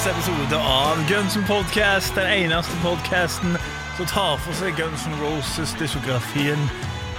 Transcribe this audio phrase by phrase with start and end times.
[0.00, 2.14] til episode av Gunsen Podcast.
[2.16, 3.56] Den eneste podcasten
[3.98, 6.62] som tar for seg Guns N' Roses-diskografien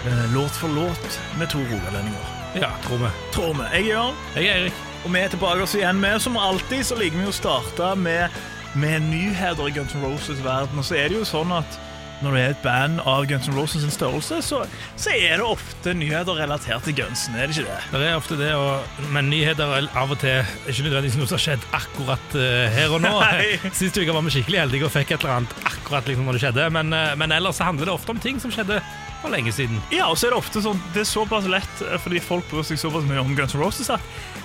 [0.07, 2.31] eh, låt for låt med to rogalendinger.
[2.57, 3.11] Ja, tror vi.
[3.35, 3.67] Tror vi.
[3.75, 4.79] Jeg er Jørn, Jeg er Erik.
[5.03, 8.41] og vi er tilbake oss igjen med Som alltid så liker vi å starte med,
[8.73, 10.81] med nyheter i Guns N' Roses-verden.
[10.81, 11.77] Og så er det jo sånn at
[12.21, 14.61] når det er et band av Guns N' Roses sin størrelse, så,
[14.99, 18.01] så er det ofte nyheter relatert til Gunsen, er det ikke det?
[18.01, 21.29] Det er ofte det, og, men nyheter er av og til er ikke nødvendigvis noe
[21.29, 23.13] som har skjedd akkurat uh, her og nå.
[23.79, 26.43] Sist uke var vi skikkelig heldige og fikk et eller annet akkurat liksom når det
[26.45, 28.81] skjedde, men, uh, men ellers så handler det ofte om ting som skjedde
[29.21, 29.81] for lenge siden.
[29.93, 32.65] Ja, og så er det ofte sånn Det er såpass lett eh, fordi folk bryr
[32.67, 34.01] seg såpass mye om Guns N' Roses at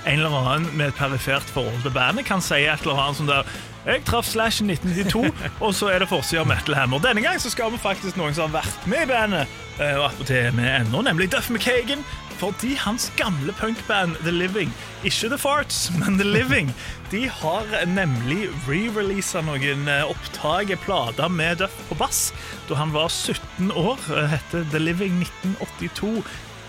[0.06, 3.30] en eller annen med et perifert forhold til bandet kan si et eller annet som
[3.30, 3.48] der
[3.86, 5.30] Jeg traff Slash i 1992,
[5.64, 7.02] og så er det forsida av Metal Hammer.
[7.05, 10.55] Denne gang så skal vi faktisk noen som har vært med i bandet, og attpåtil
[10.56, 12.05] med ennå, nemlig Duff McKagan.
[12.36, 14.72] Fordi hans gamle punkband The Living,
[15.05, 16.74] ikke The Farts, men The Living,
[17.12, 22.34] de har nemlig re-releasa noen eh, opptak, plater med Duff på bass,
[22.68, 24.05] da han var 17 år.
[24.33, 26.27] Heter The Living 1982.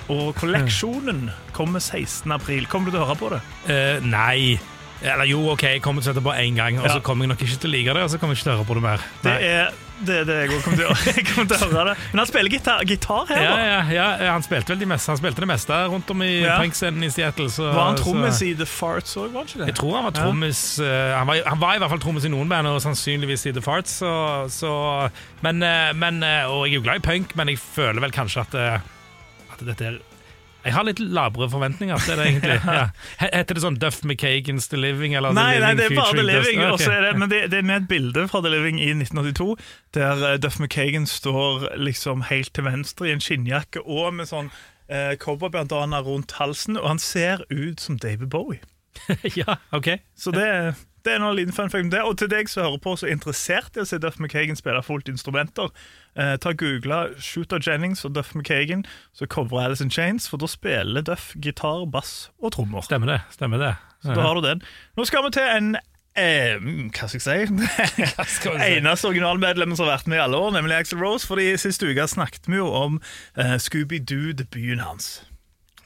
[0.08, 2.32] Og kolleksjonen kommer 16.
[2.32, 2.68] april.
[2.72, 3.44] Kommer du til å høre på det?
[3.68, 4.56] Uh, nei.
[5.02, 6.96] Eller jo, OK, jeg kommer til å sette på én gang, og Ja.
[6.98, 8.54] så kommer jeg nok ikke til å like det, og så kommer jeg ikke til
[8.54, 9.04] å høre på det mer.
[9.22, 9.68] Det Nei.
[10.08, 10.96] det, er det jeg også kommer til, å,
[11.34, 11.86] kommer til å høre.
[11.94, 13.94] det Men han spiller gitar, gitar her, ja, da.
[13.94, 16.58] ja, ja, han spilte vel de meste, han spilte det meste rundt om i Ja.
[16.62, 17.50] punkscenen i Seattle.
[17.54, 19.68] Så, Var han trommis i The Farts òg, var han ikke det?
[19.72, 22.34] Jeg tror han var trommis eh, han, var, han var i hvert fall trommis i
[22.34, 24.00] noen band, og sannsynligvis i The Farts.
[24.02, 24.12] Så,
[24.50, 24.74] så,
[25.46, 28.12] men, eh, men, eh, og jeg er jo glad i punk, men jeg føler vel
[28.18, 28.56] kanskje at,
[29.54, 30.02] at dette er
[30.68, 32.60] Jeg har litt labre forventninger til det, egentlig.
[32.78, 32.86] Ja.
[33.22, 35.16] Heter det sånn Duff McKagans The Living?
[35.18, 36.64] Eller Nei, The nei, det er bare The Living.
[36.68, 36.90] Okay.
[36.92, 39.50] er det, men det, det er med et bilde fra The Living i 1982,
[39.98, 44.52] der eh, Duff McKagan står liksom helt til venstre i en skinnjakke og med sånn
[44.92, 48.62] eh, cowboybandana rundt halsen, og han ser ut som David Bowie.
[49.40, 49.98] ja, ok.
[50.18, 50.48] Så det,
[51.08, 52.04] det er en liten fun fact om det.
[52.04, 55.08] Og til deg som hører på så interessert i å se Duff McKagan spille fullt
[55.12, 55.72] instrumenter,
[56.20, 58.84] eh, ta Google Shooter Jennings og Duff McKagan,
[59.16, 62.84] så coverer Alice in Chains, for da spiller Duff gitar, bass og trommer.
[62.84, 63.22] Stemmer det.
[63.32, 63.76] stemmer det.
[64.04, 64.62] Så da har du den.
[64.98, 65.78] Nå skal vi til en
[66.18, 66.60] eh,
[66.94, 67.64] Hva skal jeg si?
[68.36, 68.52] si?
[68.52, 71.28] Eneste originalmedlemmen som har vært med i alle år, nemlig Axel Rose.
[71.28, 73.00] Fordi Sist uke snakket vi jo om
[73.38, 75.12] eh, Scooby-Doo-debuten hans.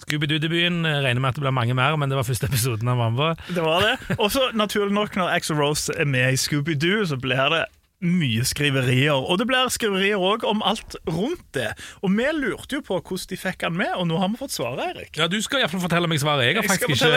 [0.06, 3.00] Scooby-Doo-debuten eh, regner med at det blir mange mer, men det var første episoden han
[3.00, 3.54] var med på.
[3.58, 4.18] Det var det.
[4.18, 7.66] Og så naturlig nok, når Axel Rose er med i Scooby-Doo, så blir det
[8.02, 9.14] mye skriverier.
[9.14, 11.70] Og det blir skriverier òg om alt rundt det.
[12.02, 14.56] Og vi lurte jo på hvordan de fikk han med, og nå har vi fått
[14.56, 15.14] svaret, Eirik.
[15.22, 16.50] Ja, Du skal iallfall fortelle meg svaret.
[16.50, 17.12] Jeg, Jeg ikke,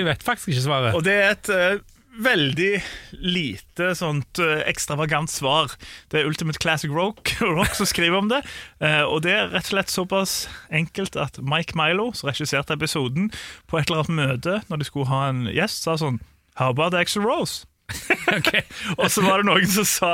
[0.00, 0.96] jeg vet faktisk ikke svaret.
[0.96, 1.82] Og det er et eh,
[2.18, 2.82] veldig
[3.12, 5.72] lite sånt eh, ekstravagant svar.
[6.10, 8.42] Det er Ultimate Classic Rock, rock som skriver om det.
[8.82, 10.34] Eh, og det er rett og slett såpass
[10.74, 13.30] enkelt at Mike Milo, som regisserte episoden,
[13.70, 16.20] på et eller annet møte når de skulle ha en gjest, sa sånn
[16.58, 17.66] How about Axel Rose?
[18.36, 18.62] okay.
[19.00, 20.12] Og så var det noen som sa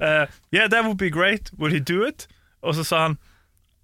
[0.00, 1.50] uh, Yeah, that would be great.
[1.58, 2.28] Would he do it?
[2.62, 3.18] Og så sa han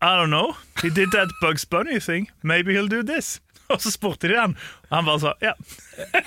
[0.04, 0.54] I don't know.
[0.82, 2.30] He did that Bugs Bunny thing.
[2.42, 3.40] Maybe he'll do this.
[3.72, 4.52] Og så spurte de han,
[4.90, 5.52] og han bare sa ja.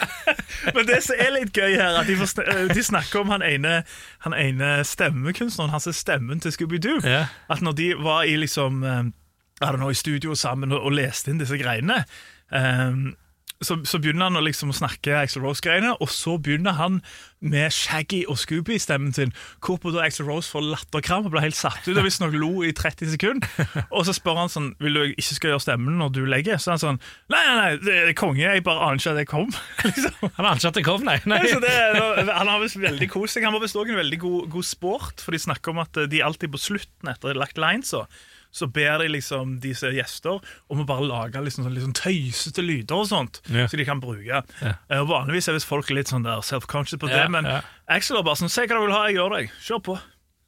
[0.76, 3.44] Men det som er litt gøy her, at de, sn- eh, de snakker om han
[3.46, 3.84] ene,
[4.26, 7.00] han ene stemmekunstneren, hans stemmen til Scooby-Doo.
[7.06, 7.28] Ja.
[7.52, 9.04] At når de var i liksom eh,
[9.62, 12.04] I don't know, i studio sammen og, og leste inn disse greiene
[12.54, 13.00] eh,
[13.64, 17.00] så, så begynner han å liksom snakke Axel Rose-greiene, og så begynner han
[17.40, 19.34] med Shaggy og Scooby-stemmen sin,
[19.66, 22.74] hvorpå da Axel Rose får latterkram og blir helt satt ut og visstnok lo i
[22.78, 23.50] 30 sekunder.
[23.96, 26.62] Og så spør han sånn Vil du ikke skal gjøre stemmen når du legger?
[26.62, 27.02] Så han sånn
[27.34, 29.52] Nei, nei, nei, det er konge, jeg bare aner ikke at jeg kom.
[29.88, 30.32] liksom.
[30.38, 31.18] Han aner ikke at det kom, nei.
[31.30, 31.42] nei.
[31.68, 31.76] Det,
[32.30, 33.46] han har visst veldig kos seg.
[33.48, 36.24] Han var visst også en veldig god, god sport, for de snakker om at de
[36.26, 38.06] alltid på slutten etter lagt lines, så,
[38.58, 40.42] så ber de liksom disse gjester
[40.74, 43.68] om å bare lage liksom, sånn, sånn tøysete lyder og sånt, Ja.
[43.70, 44.26] så de kan bruke.
[44.26, 44.74] Ja.
[44.90, 47.46] Uh, vanligvis er hvis folk er litt sånn der self-conscious på det, Ja, men.
[47.88, 49.52] Axel er bare sånn Se hva du vil ha, jeg gjør deg.
[49.62, 50.00] Kjør på.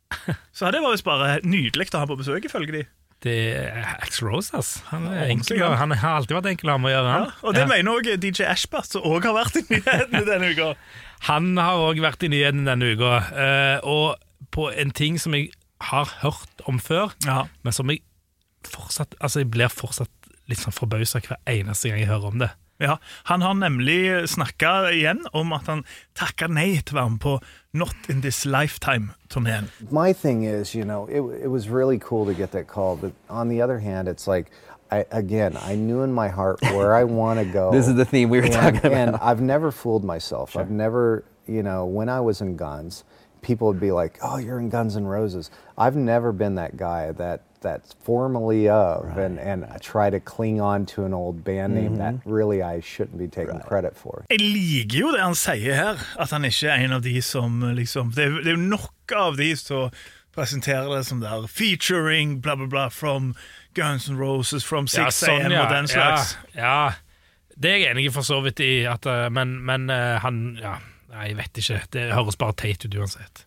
[0.57, 2.83] Så det var visst bare nydelig å ha på besøk, ifølge de.
[3.21, 4.77] Det er Axel Rose, ass.
[4.93, 7.15] Han, er Ja, enkel, han har alltid vært enkel å ha med å gjøre.
[7.19, 7.67] Ja, og det Ja.
[7.67, 10.69] mener òg DJ Ashbert, som òg har vært i nyhetene denne uka.
[11.27, 13.11] han har òg vært i nyhetene denne uka.
[13.35, 14.15] eh, og
[14.55, 17.45] på en ting som jeg har hørt om før, Ja.
[17.63, 18.01] men som jeg
[18.63, 20.09] fortsatt Altså, jeg blir fortsatt
[20.49, 22.49] litt sånn forbausa hver eneste gang jeg hører om det.
[22.79, 25.83] Ja, Han har nemlig snakka igjen om at han
[26.15, 27.41] takka nei til å være med på
[27.73, 29.69] Not In This Lifetime-turneen.
[29.91, 33.11] my thing is, you know, it, it was really cool to get that call, but
[33.29, 34.49] on the other hand, it's like,
[34.91, 37.71] I, again, I knew in my heart where I want to go.
[37.77, 38.93] This is the theme we were and, talking about.
[38.93, 40.55] And I've never fooled myself.
[40.57, 43.03] I've never, you know, when I was in Guns,
[43.41, 47.11] people would be like, "Oh, you're in Guns N' Roses." I've never been that guy
[47.13, 51.75] that that's formally of and and I try to cling on to an old band
[51.75, 52.29] name Mm-hmm.
[52.29, 54.23] really I shouldn't be taking credit for.
[54.29, 57.59] Jeg liker jo det han sier her, at han ikke er en av de som
[57.75, 59.89] liksom Det er, det er jo nok av de som
[60.35, 63.35] presenterer det som der featuring bla, bla, bla from
[63.75, 66.37] Guns N' Roses, from 6 AM og den slags.
[66.55, 66.91] Ja, ja.
[67.61, 70.57] Det er jeg enig i for så vidt i, at, eh, men, men eh, han
[70.61, 70.75] Ja,
[71.13, 71.79] nei, jeg vet ikke.
[71.95, 73.45] Det høres bare teit ut uansett.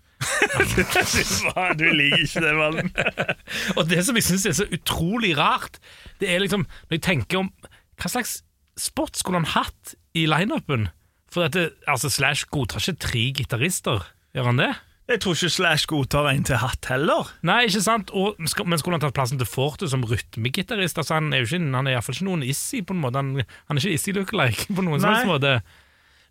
[1.79, 2.93] Du liker ikke det, mann.
[3.79, 5.81] Og det som jeg syns er så utrolig rart,
[6.23, 7.49] det er liksom Når jeg tenker om
[7.99, 8.37] Hva slags
[8.79, 10.91] spot skulle han hatt i lineupen?
[11.33, 14.03] For dette, altså Slash godtar ikke tre gitarister,
[14.37, 14.73] gjør han det?
[15.11, 17.31] Jeg tror ikke Slash godtar en til hatt heller.
[17.45, 18.13] Nei, ikke sant?
[18.17, 21.01] Og, men skulle han tatt plassen til Forte som rytmegitarist?
[21.01, 23.21] Altså, han er jo ikke, han er iallfall ikke noen Issy på en måte.
[23.21, 25.07] Han, han er ikke Issy lookalike på noen Nei.
[25.09, 25.57] slags måte.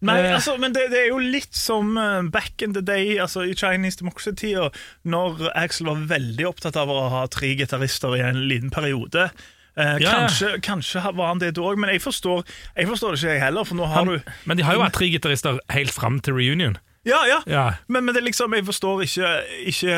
[0.02, 0.34] Nei, Eh.
[0.34, 3.54] altså, men det, det er jo litt som eh, back in the day, altså i
[3.54, 4.72] Chinese Democracy-tida,
[5.06, 9.30] når Axel var veldig opptatt av å ha tre gitarister i en liten periode.
[9.78, 10.16] Eh, Ja.
[10.26, 12.42] kanskje, kanskje var han det da òg, men jeg forstår,
[12.76, 13.64] jeg forstår det ikke, jeg heller.
[13.64, 16.34] For nå har Han, du men de har jo vært tre gitarister helt fram til
[16.34, 16.78] reunion.
[17.06, 17.40] Ja, ja.
[17.48, 17.64] Ja.
[17.88, 19.30] Men, men det liksom, jeg forstår ikke,
[19.72, 19.96] ikke,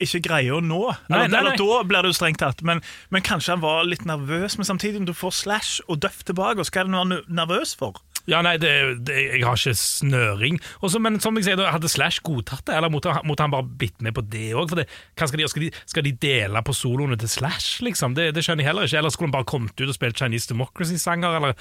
[0.00, 0.82] ikke greia nå.
[1.08, 3.84] Nei, eller, nei, eller da blir det jo strengt tatt, men, men kanskje han var
[3.88, 4.58] litt nervøs.
[4.58, 7.98] Men samtidig, om du får Slash og Duff tilbake, hva er er nervøs for?
[8.30, 8.70] Ja, nei, det,
[9.08, 10.60] det, jeg har ikke snøring.
[10.86, 13.98] Også, men som jeg sier, hadde Slash godtatt det, eller måtte, måtte han bare bitt
[14.04, 14.70] med på det òg?
[14.70, 18.14] Skal de, skal, de, skal de dele på soloene til Slash, liksom?
[18.18, 19.00] Det, det skjønner jeg heller ikke.
[19.02, 21.56] Eller skulle han bare kommet ut og spilt Chinese Democracy-sanger, eller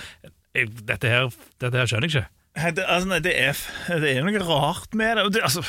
[0.57, 1.31] jeg, dette, her,
[1.61, 2.27] dette her skjønner jeg ikke.
[2.59, 3.63] Det, altså, nei, det, er,
[4.03, 5.21] det er noe rart med.
[5.33, 5.63] Det altså,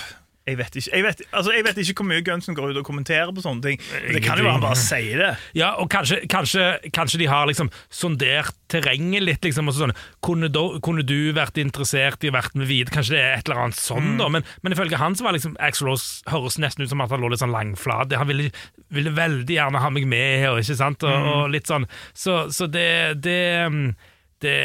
[0.49, 2.87] jeg vet, ikke, jeg, vet, altså, jeg vet ikke hvor mye Gunsen går ut og
[2.87, 3.83] kommenterer på sånne ting.
[3.93, 5.31] Men det kan jo være han bare sier det.
[5.59, 6.65] Ja, og kanskje, kanskje,
[6.97, 9.45] kanskje de har liksom sondert terrenget litt.
[9.45, 9.93] liksom, og sånn,
[10.25, 12.95] kunne, do, kunne du vært interessert i å vært med videre?
[12.97, 14.31] Kanskje det er et eller annet sånn, da.
[14.33, 17.21] Men, men ifølge han så var liksom Axl Rose høres nesten ut som at han
[17.21, 18.17] lå litt sånn langflat.
[18.17, 18.49] Han ville,
[18.89, 21.05] ville veldig gjerne ha meg med, her, ikke sant?
[21.05, 21.85] Og, og litt sånn.
[22.17, 23.93] Så, så det, det mm,
[24.41, 24.57] det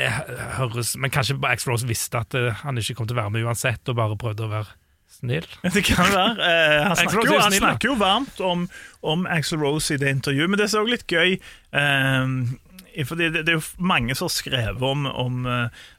[0.55, 3.43] høres Men kanskje Axl Rose visste at eh, han ikke kom til å være med
[3.43, 4.77] uansett, og bare prøvde å være
[5.25, 5.47] snill.
[5.75, 6.35] Det kan være.
[6.39, 8.67] Eh, han, snakker jo, han snakker jo varmt om,
[9.05, 11.35] om Axel Rose i det intervjuet, men det er også litt gøy.
[11.81, 15.49] Eh, fordi det, det er jo mange som har skrevet om, om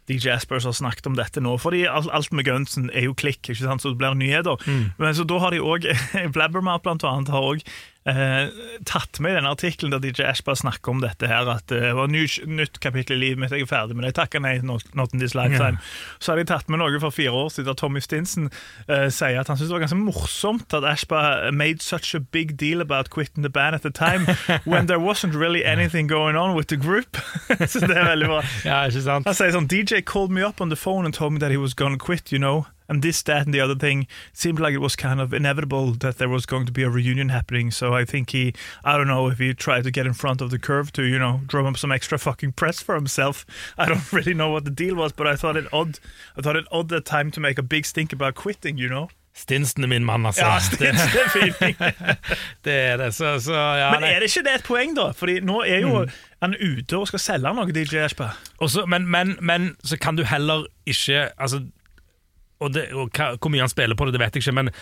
[0.07, 1.57] eh, DJ Asper som har snakket om dette nå.
[1.63, 3.83] Fordi alt, alt med Gunsen er jo klikk, ikke sant?
[3.83, 4.57] så det blir nyheter.
[4.67, 4.95] Mm.
[4.99, 5.91] Men så da har de òg
[6.37, 7.67] Blabbermouth blant annet har òg
[8.07, 8.49] eh,
[8.87, 12.11] tatt med i denne artikkelen der DJ Ashbar snakker om dette her, at det var
[12.11, 15.15] ny, nytt kapittel i livet mitt, jeg er ferdig med det, takka nei, not, not
[15.15, 15.81] in this lifetime.
[16.19, 18.51] Så har de tatt med noe for fire år siden der Tommy Stinson
[18.87, 22.57] eh, sier at han syntes det var ganske morsomt at Ashbar made such a big
[22.61, 24.27] deal about quitting the band at the time,
[24.71, 27.19] when there wasn't really anything going on with the group.
[27.67, 28.43] Så det er veldig bra.
[28.65, 29.27] Ja, ikke sant?
[29.27, 31.57] Han sier sånn DJ called me up on the phone and told me that he
[31.57, 32.67] was going to quit, you know.
[32.89, 36.19] And this, that, and the other thing seemed like it was kind of inevitable that
[36.19, 37.71] there was going to be a reunion happening.
[37.71, 38.55] So I think he,
[38.85, 41.19] I don't know if he tried to get in front of the curve to, you
[41.19, 43.45] know, drum up some extra fucking press for himself.
[43.79, 45.99] I don't really know what the deal was, but I thought it odd.
[46.37, 49.09] I thought it odd that time to make a big stink about quitting, you know.
[49.37, 50.47] Stinsen er min mann, altså.
[50.47, 51.75] Ja, Stinsen er fin.
[52.65, 53.91] Det er det, så, så ja.
[53.93, 55.11] Men er det ikke det et poeng, da?
[55.17, 56.07] Fordi nå er jo
[56.43, 58.07] han ute og skal selge noe, DJ.
[58.65, 61.61] Også, men, men, men så kan du heller ikke altså,
[62.61, 64.73] og, det, og hva, Hvor mye han spiller på det, det vet jeg ikke, men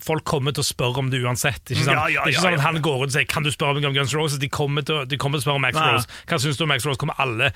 [0.00, 1.60] folk kommer til å spørre om det uansett.
[1.74, 1.96] Ikke sant?
[1.98, 3.74] Ja, ja, det er ikke sånn at han går ut og sier 'Kan du spørre
[3.76, 5.74] meg om Guns Roses?' De kommer til, å- de kommer til å spørre om Max
[5.74, 5.92] Nei.
[5.92, 6.06] Rose.
[6.30, 6.96] Hva syns du om Max Rose?
[7.02, 7.50] Kommer alle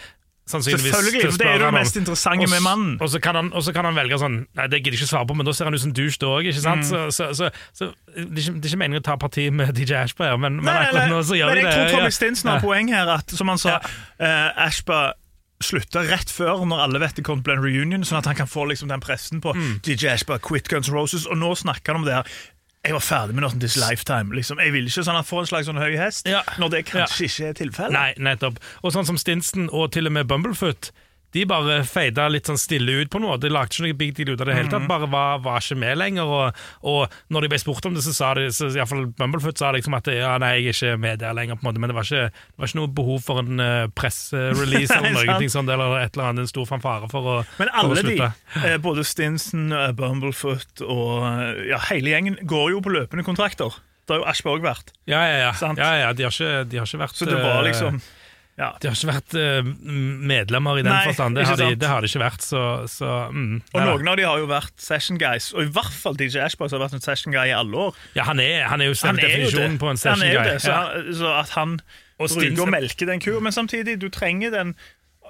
[0.50, 2.96] sannsynligvis Selvfølgelig, for det er jo det mest interessante med mannen.
[3.00, 5.36] Og så kan han, kan han velge sånn Nei, det gidder jeg ikke svare på,
[5.38, 6.50] men da ser han ut som douche da òg.
[6.50, 6.82] Mm.
[6.82, 9.72] Så, så, så, så det, er ikke, det er ikke meningen å ta parti med
[9.78, 11.74] DJ Ashba, men, men Nei, akkurat nå så gjør de jeg det.
[11.78, 12.16] tror Tommy ja.
[12.18, 12.66] Stinson har Ja.
[12.66, 13.78] poeng her, at som han sa,
[14.18, 15.12] eh, Ashba
[15.62, 18.26] slutta rett før, når alle vet det kommer til å bli en reunion, sånn at
[18.26, 19.76] han kan få liksom den pressen på Mm.
[19.86, 22.26] DJ Ashba, quit Guns Roses, og nå snakker han om det her.
[22.84, 24.34] Jeg var ferdig med Not in This Lifetime.
[24.34, 24.58] Liksom.
[24.58, 26.40] Jeg vil ikke sånn at får en slags sånn høy hest, Ja.
[26.58, 27.92] når det kanskje ikke er tilfellet.
[27.94, 28.58] Nei, nettopp.
[28.82, 30.90] Og sånn som Stinson og til og med Bumblefoot
[31.32, 33.38] de bare feida litt sånn stille ut på noe.
[33.40, 34.72] De lagde ikke noe big deal ut av det hele Mm.
[34.74, 34.88] tatt.
[34.88, 36.28] Bare var, var ikke med lenger.
[36.28, 39.70] Og, og når de ble spurt om det, så sa de så fall Bumblefoot sa
[39.72, 41.80] liksom at ja, nei, jeg er ikke med der lenger, på en måte.
[41.80, 45.38] Men det var ikke, det var ikke noe behov for en uh, pressrelease eller noe
[45.40, 48.04] ting sånt, eller et eller annet, en stor fanfare for å, Men for å alle
[48.10, 48.18] de,
[48.66, 51.24] eh, både Stinson, eh, Bumblefoot og
[51.68, 53.72] ja, hele gjengen, går jo på løpende kontrakter.
[54.02, 54.90] Det har jo Aschberg vært.
[55.06, 55.52] Ja, ja, ja.
[55.78, 58.00] Ja, ja de, har ikke, de har ikke vært Så det var liksom
[58.60, 58.68] ja.
[58.82, 59.68] De har ikke vært uh,
[60.28, 61.38] medlemmer i den Nei, forstand.
[61.38, 64.26] Det har, de, det har de ikke vært, så, så mm, Og noen av de
[64.28, 67.32] har jo vært session guys, og i hvert fall DJ Ashbox har vært en session
[67.32, 68.00] guy i alle år.
[68.18, 69.14] Ja, han er, han er jo det.
[69.22, 70.42] definisjonen på en session guy.
[70.50, 71.78] det, så, han, så at han
[72.20, 74.76] Og bruker å melke den kua, men samtidig, du trenger den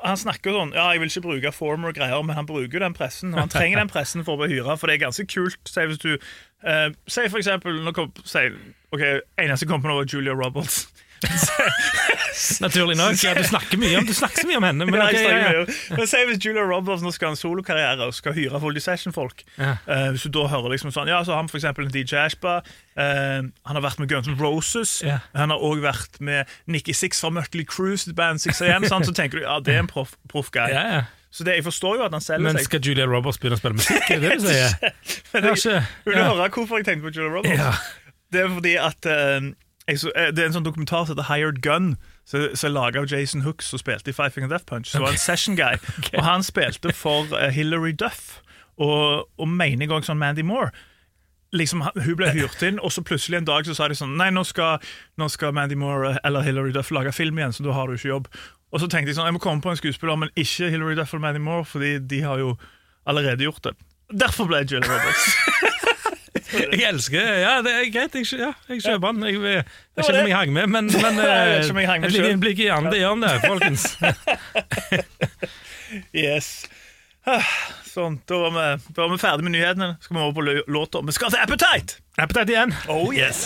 [0.03, 2.95] han snakker sånn Ja, jeg vil ikke bruke former og greier, men han bruker den
[2.97, 3.37] pressen.
[3.37, 5.61] Og han trenger den pressen for å bli hyra, for det er ganske kult.
[5.71, 8.51] Si hvis du uh, for eksempel nå kom, say,
[8.93, 9.05] Ok,
[9.41, 10.89] Eneste som kom på nå, var Julia Roberts.
[12.65, 13.17] Naturlig nok.
[13.23, 14.87] Ja, du snakker mye om, du snakker så mye om henne.
[14.89, 15.97] Men, Ja, ok, ja, ja.
[15.97, 19.45] Men si hvis Julia Roberts nå skal ha en solokarriere og skal hyre Voldy Session-folk.
[19.59, 19.77] Ja.
[19.87, 22.19] Uh, hvis du da hører liksom sånn Ja, så har han for eksempel en DJ
[22.25, 22.59] Ashba.
[22.97, 24.99] Uh, han har vært med Guns N' Roses.
[25.07, 25.21] Ja.
[25.39, 28.89] Han har òg vært med Nikki Six fra Mutley Cruise, band 6am.
[28.91, 30.69] Sånn, Så tenker du ja, det er en proff proff guy.
[30.73, 31.03] Ja, ja.
[31.33, 33.79] Så det, jeg forstår jo at han selger Men skal Julia Roberts begynne å spille
[33.79, 34.05] musikk?
[34.13, 34.75] Er det du sier?
[35.39, 37.55] Er vil du høre hvorfor jeg tenkte på Julia Roberts?
[37.57, 37.71] Ja.
[38.33, 39.55] Det er fordi at jeg
[39.89, 43.01] så, eh, Det er en sånn dokumentar som heter Hired Gun, som som er laga
[43.01, 44.87] av Jason Hooks, som spilte i Five Finger Death Punch.
[44.87, 45.75] Så var en session guy.
[46.17, 48.41] Og han spilte for Hilary Hillary Duff,
[48.79, 50.71] og, og mener jeg òg sånn Mandy Moore.
[51.53, 54.31] Liksom, Hun ble hyrt inn, og så plutselig en dag så sa de sånn Nei,
[54.33, 54.81] nå skal,
[55.21, 58.09] nå skal Mandy Moore eller Hillary Duff lage film igjen, så da har du ikke
[58.09, 58.31] jobb.
[58.73, 61.13] Og så tenkte jeg sånn, jeg må komme på en skuespiller, men ikke Hillary Duff
[61.13, 62.55] eller Mandy Moore, fordi de har jo
[63.05, 63.77] allerede gjort det.
[64.25, 65.29] Derfor ble jeg Jill Roberts.
[66.53, 68.15] Jeg elsker Ja, det er greit.
[68.19, 69.25] Jeg, ja, jeg kjøper den.
[69.29, 69.65] Jeg, jeg, jeg
[69.97, 70.25] var kjenner det.
[70.29, 72.63] meg hang med, men, men Jeg eh, ikke om jeg hang med et lite innblikk
[72.65, 73.89] i andre hjørne, folkens.
[76.17, 76.65] Yes.
[77.29, 77.45] Ah,
[77.85, 79.91] Sånn, da var, vi, da var vi ferdig med nyhetene.
[80.01, 81.03] Skal vi over på låta.
[81.05, 82.01] Vi skal til Appetite!
[82.17, 82.73] Appetite igjen.
[82.89, 83.45] Oh yes.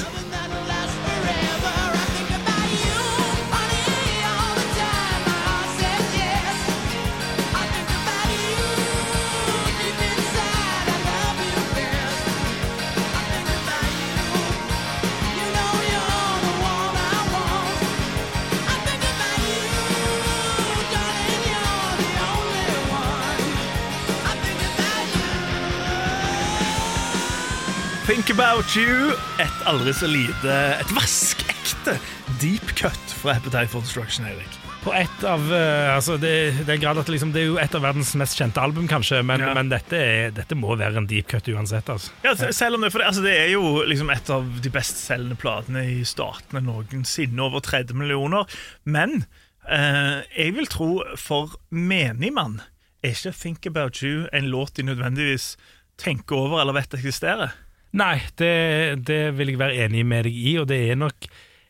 [28.36, 29.14] About You.
[29.40, 31.94] Et aldri så lite Et vaskeekte
[32.42, 34.58] deep cut fra Appetite for Destruction, Eirik.
[34.82, 36.34] På et av eh, altså det,
[36.68, 39.54] det er liksom, det er jo et av verdens mest kjente album, kanskje, men, Ja.
[39.56, 41.88] men dette, er, dette må være en deep cut uansett.
[41.88, 42.12] Altså.
[42.26, 45.40] Ja, selv om det, for det, altså det er jo liksom et av de bestselgende
[45.40, 48.44] platene i statene noensinne, over 30 millioner.
[48.84, 49.22] Men
[49.64, 52.60] eh, jeg vil tro for menigmann
[53.00, 55.54] er ikke Think About You en låt de nødvendigvis
[55.96, 57.62] tenker over eller vet eksisterer.
[57.92, 61.28] Nei, det, det vil jeg være enig med deg i, og det er nok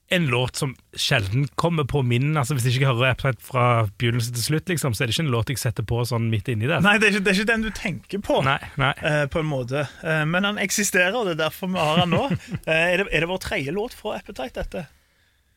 [0.08, 4.32] en låt som sjelden kommer på min altså Hvis jeg ikke hører Appetite fra begynnelse
[4.32, 6.68] til slutt, liksom, så er det ikke en låt jeg setter på sånn midt inni
[6.70, 6.78] der.
[6.84, 8.36] Nei, det er ikke, det er ikke den du tenker på.
[8.46, 8.58] nei.
[8.78, 8.92] nei.
[9.02, 9.86] Uh, på en måte.
[10.04, 12.22] Uh, men han eksisterer, og det er derfor vi har han nå.
[12.30, 14.86] Uh, er, det, er det vår tredje låt fra Appetite, dette?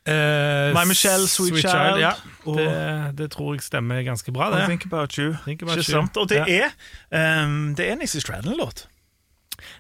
[0.10, 2.16] My Michelle, Sweet Child, ja.
[2.48, 4.66] og- Det, det tror jeg stemmer ganske bra, det.
[4.66, 5.36] Think About You.
[5.46, 6.08] Think About You.
[6.16, 6.70] Og det Ja.
[7.12, 8.88] er um, Det er en Issy Stradlin-låt.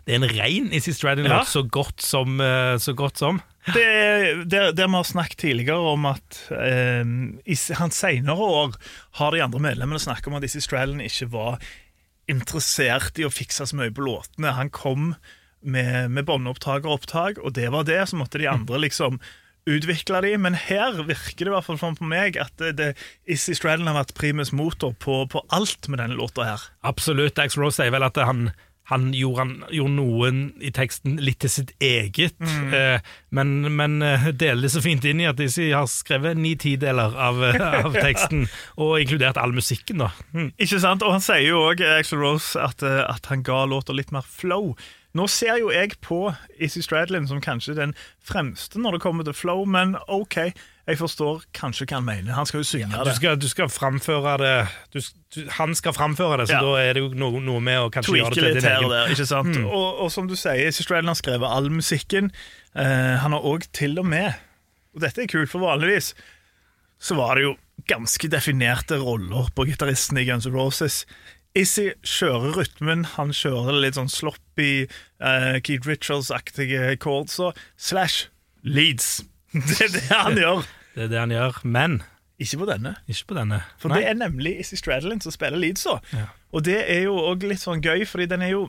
[0.05, 1.47] Det er en rein Issy Stradlin-låt, Ja.
[1.47, 3.41] så, godt som, eh, så godt som.
[3.73, 3.85] Det
[4.49, 7.03] det, der vi har snakket tidligere om at eh,
[7.45, 8.77] i hans senere år
[9.19, 11.59] har de andre medlemmene snakket om at Issy Strallen ikke var
[12.29, 14.53] interessert i å fikse så mye på låtene.
[14.57, 15.13] Han kom
[15.61, 18.01] med, med båndopptak og opptak, og det var det.
[18.09, 19.19] Så måtte de andre liksom
[19.69, 22.87] utvikle de, men her virker det i hvert fall sånn på meg at det, det,
[23.29, 26.63] Issy Strallen har vært primus motor på, på alt med denne låta her.
[26.87, 27.35] Absolutt.
[27.37, 28.47] Dax Rose sier vel at han,
[28.89, 32.73] han, gjorde, han gjorde noen i teksten litt til sitt eget, Mm.
[32.73, 32.99] eh,
[33.31, 37.13] men, men eh, deler det så fint inn i at de har skrevet ni tideler
[37.15, 40.01] av, eh, av teksten, og inkludert all musikken.
[40.01, 40.09] da.
[40.33, 40.51] Mm.
[40.57, 41.03] Ikke sant?
[41.05, 44.25] Og han sier jo òg, Axel Rose, at, eh, at han ga låta litt mer
[44.25, 44.73] flow.
[45.17, 46.19] Nå ser jo jeg på
[46.61, 50.51] Issy Stradlin som kanskje den fremste når det kommer til flow, men OK,
[50.89, 52.33] jeg forstår kanskje hva han mener.
[52.33, 53.15] Han skal jo synge Du det.
[53.19, 54.53] skal, du skal framføre det
[54.95, 54.99] du,
[55.35, 56.61] du, Han skal framføre det, så Ja.
[56.65, 58.89] da er det jo noe, noe med å kanskje gjøre det til din egen.
[58.89, 59.57] der, ikke sant?
[59.63, 62.31] Og, og som du sier, Issy Stradlin har skrevet all musikken.
[62.75, 64.33] Uh, han har òg til og med,
[64.95, 66.13] og dette er kult, for vanligvis
[66.99, 67.55] så var det jo
[67.87, 71.05] ganske definerte roller på gitaristen i Guns N' Roses.
[71.57, 74.87] Issy kjører rytmen, han kjører litt sånn sloppy,
[75.23, 77.39] uh, Keith Richards-aktige chords,
[77.77, 78.27] slash
[78.63, 79.21] leads.
[79.53, 80.67] Det er det han gjør.
[80.99, 81.61] Det er det han gjør.
[81.63, 82.01] Men
[82.39, 82.95] Ikke på denne.
[83.07, 83.61] Ikke på denne.
[83.79, 84.01] For Nei.
[84.01, 85.97] det er nemlig Issy Stradlin som spiller lead så.
[86.15, 86.27] Ja.
[86.51, 88.67] Og det er jo òg litt sånn gøy, fordi den er jo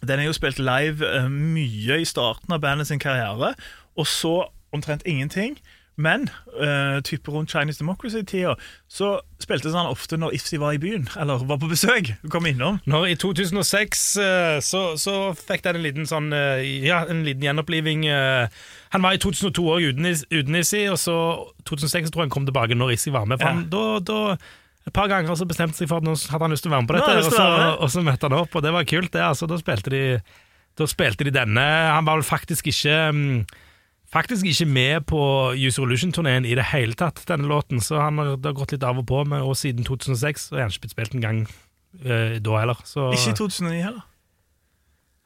[0.00, 3.52] den er jo spilt live eh, mye i starten av bandet sin karriere,
[4.00, 5.58] og så omtrent ingenting.
[6.00, 8.54] Men uh, type rundt Chinese Democracy-tida
[8.88, 9.10] så
[9.42, 12.14] spilte han ofte når Ifsi var i byen, eller var på besøk.
[12.32, 12.78] Kom innom.
[12.88, 17.44] Når I 2006 uh, så, så fikk den en liten sånn uh, Ja, en liten
[17.44, 18.06] gjenoppliving.
[18.08, 18.48] eh.
[18.90, 21.16] Han var i 2002 òg uten, Issy, og så
[21.68, 23.38] 2006 tror jeg han kom tilbake når Issy var med.
[23.38, 24.20] For han, da, da
[24.88, 26.84] et par ganger så bestemte seg for at nå hadde han lyst til å være
[26.86, 29.12] med på dette, og så, og så møtte han opp, og det var kult.
[29.14, 30.04] det altså, Da spilte de
[30.78, 31.66] Da spilte de denne.
[31.94, 33.42] Han var vel faktisk ikke mm,
[34.10, 35.20] Faktisk ikke med på
[35.54, 38.82] Use Revolution-turneen i det hele tatt, denne låten, så han har, det har gått litt
[38.82, 41.38] av og på, med, og siden 2006 og har han ikke blitt spilt en gang
[42.02, 42.80] eh, da heller.
[42.82, 44.02] Så, Ikke i 2009 heller.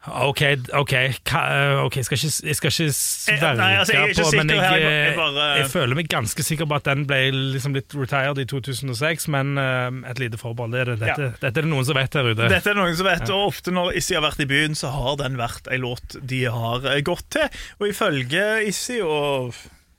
[0.04, 0.40] Ok,
[0.76, 0.92] ok,
[1.24, 4.24] ka- eh, ok, jeg skal ikke, jeg skal ikke sverge Eh, nei, altså, jeg ikke
[4.26, 7.06] på, men sikker jeg, her, jeg jeg, bare- føler meg ganske sikker på at den
[7.08, 7.20] ble
[7.54, 10.72] liksom litt retired i 2006, men uh, et lite forbehold.
[10.76, 10.98] Det er det.
[11.00, 11.30] Dette, Ja.
[11.40, 12.48] dette er det noen som vet der ute.
[12.52, 14.92] Dette er det noen som vet, og ofte når Issi har vært i byen, så
[14.92, 17.48] har den vært ei låt de har eh, gått til.
[17.80, 19.54] Og ifølge Issi og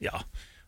[0.05, 0.21] ja,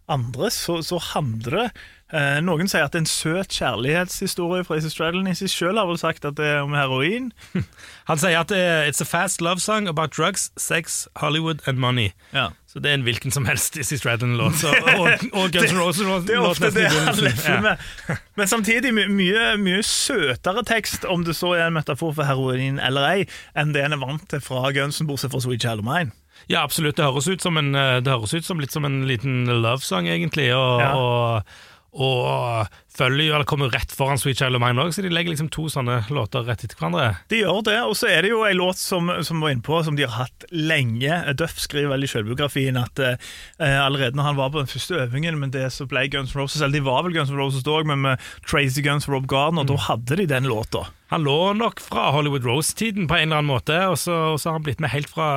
[0.09, 1.67] andre, så, så handler det
[2.13, 5.27] eh, Noen sier at det er en søt kjærlighetshistorie fra Issy Stradlin.
[5.31, 7.31] Issy sjøl har vel sagt at det er om heroin.
[8.09, 12.11] Han sier at eh, it's a fast love song about drugs, sex, Hollywood and money.
[12.33, 12.49] Ja.
[12.67, 14.63] Så det er en hvilken som helst Issy Stradlin-låt.
[14.97, 16.27] Og, og Guns N' Roses-låt.
[16.27, 17.61] Det er ofte det han lefler Ja.
[17.61, 17.77] med.
[18.37, 22.77] Men samtidig my mye, mye søtere tekst, om det så er en metafor for heroin
[22.83, 23.25] eller ei,
[23.57, 26.11] enn det en er vant til fra Gunsen, bortsett fra Sweet Child of Mine.
[26.51, 26.95] Ja, absolutt.
[26.99, 29.81] Det høres ut som, en, eh, det høres ut som litt som en liten love
[29.83, 30.51] song, egentlig.
[30.55, 30.91] Og, Ja.
[30.93, 31.57] og,
[31.97, 35.33] og følger jo, eller kommer rett foran Sweet Child of Mine òg, så de legger
[35.33, 37.09] liksom to sånne låter rett etter hverandre.
[37.31, 39.97] De gjør det, og så er det jo en låt som, som var innpå, som
[39.97, 41.19] de har hatt lenge.
[41.37, 43.17] Duff skriver vel i selvbiografien at eh,
[43.59, 46.61] allerede når han var på den første øvingen men det så ble Guns N' Roses,
[46.61, 49.29] eller de var vel Guns N' Roses da òg, men med Crazy Guns og Rob
[49.31, 50.87] Gardner, da hadde de den låta.
[51.13, 54.51] Han lå nok fra Hollywood Rose-tiden på en eller annen måte, og så, og så
[54.51, 55.29] har han blitt med helt fra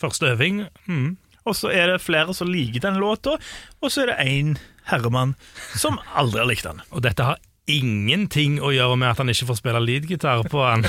[0.00, 0.64] første øving.
[0.90, 1.14] Mm.
[1.44, 3.36] Og så er det flere som liker den låta,
[3.80, 4.54] og så er det én
[4.88, 5.34] herremann
[5.76, 6.80] som aldri har likt den.
[6.92, 10.84] Og dette har ingenting å gjøre med at han ikke får spille leadgitar på han.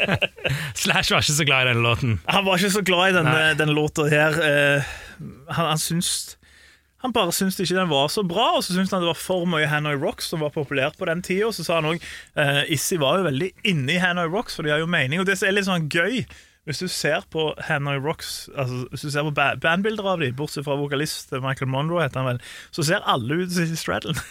[0.82, 2.16] Slash var ikke så glad i denne låten.
[2.26, 3.58] Han var ikke så glad i denne, Nei.
[3.58, 4.38] denne låta her.
[4.42, 4.94] Eh,
[5.54, 6.36] han, han syns
[7.02, 9.46] han bare syntes ikke den var så bra, og så syntes han det var for
[9.50, 11.48] mye Hanoi Rocks som var populært på den tida.
[11.50, 11.98] Så sa han òg
[12.38, 15.18] eh, Issy var jo veldig inne i Hanoi Rocks, for de har jo mening.
[15.18, 16.22] Og det som er litt sånn gøy,
[16.68, 20.66] hvis du ser på Hanoi Rocks Altså hvis du ser på bandbilder av dem, bortsett
[20.66, 24.18] fra vokalist Michael Monroe, heter han vel, så ser alle ut som Stradlen.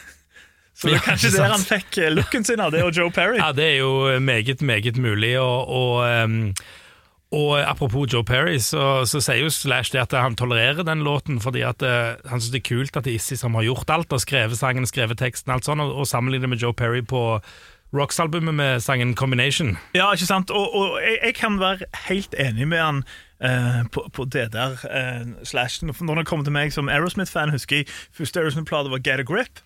[0.82, 3.12] Så det er kanskje ja, der han fikk eh, looken sin av, det og Joe
[3.14, 3.36] Perry.
[3.38, 6.54] Ja, det er jo meget, meget mulig, og, og, um,
[7.36, 11.42] og apropos Joe Perry, så, så sier jo Slash det at han tolererer den låten
[11.44, 13.92] fordi at uh, han syns det er kult at det er Issy som har gjort
[13.94, 17.26] alt, og skrevet sangen, skrevet teksten, alt sånn, og, og sammenligner med Joe Perry på
[17.94, 19.78] Rocks-albumet med sangen Combination.
[19.96, 20.52] Ja, ikke sant?
[20.52, 23.04] Og, og jeg, jeg kan være helt enig med han
[23.44, 24.78] eh, på, på det der.
[24.88, 29.20] eh, slash, når han kommer til meg som Aerosmith-fan, husker jeg første Aerosmith-plate var Get
[29.20, 29.60] a Grip.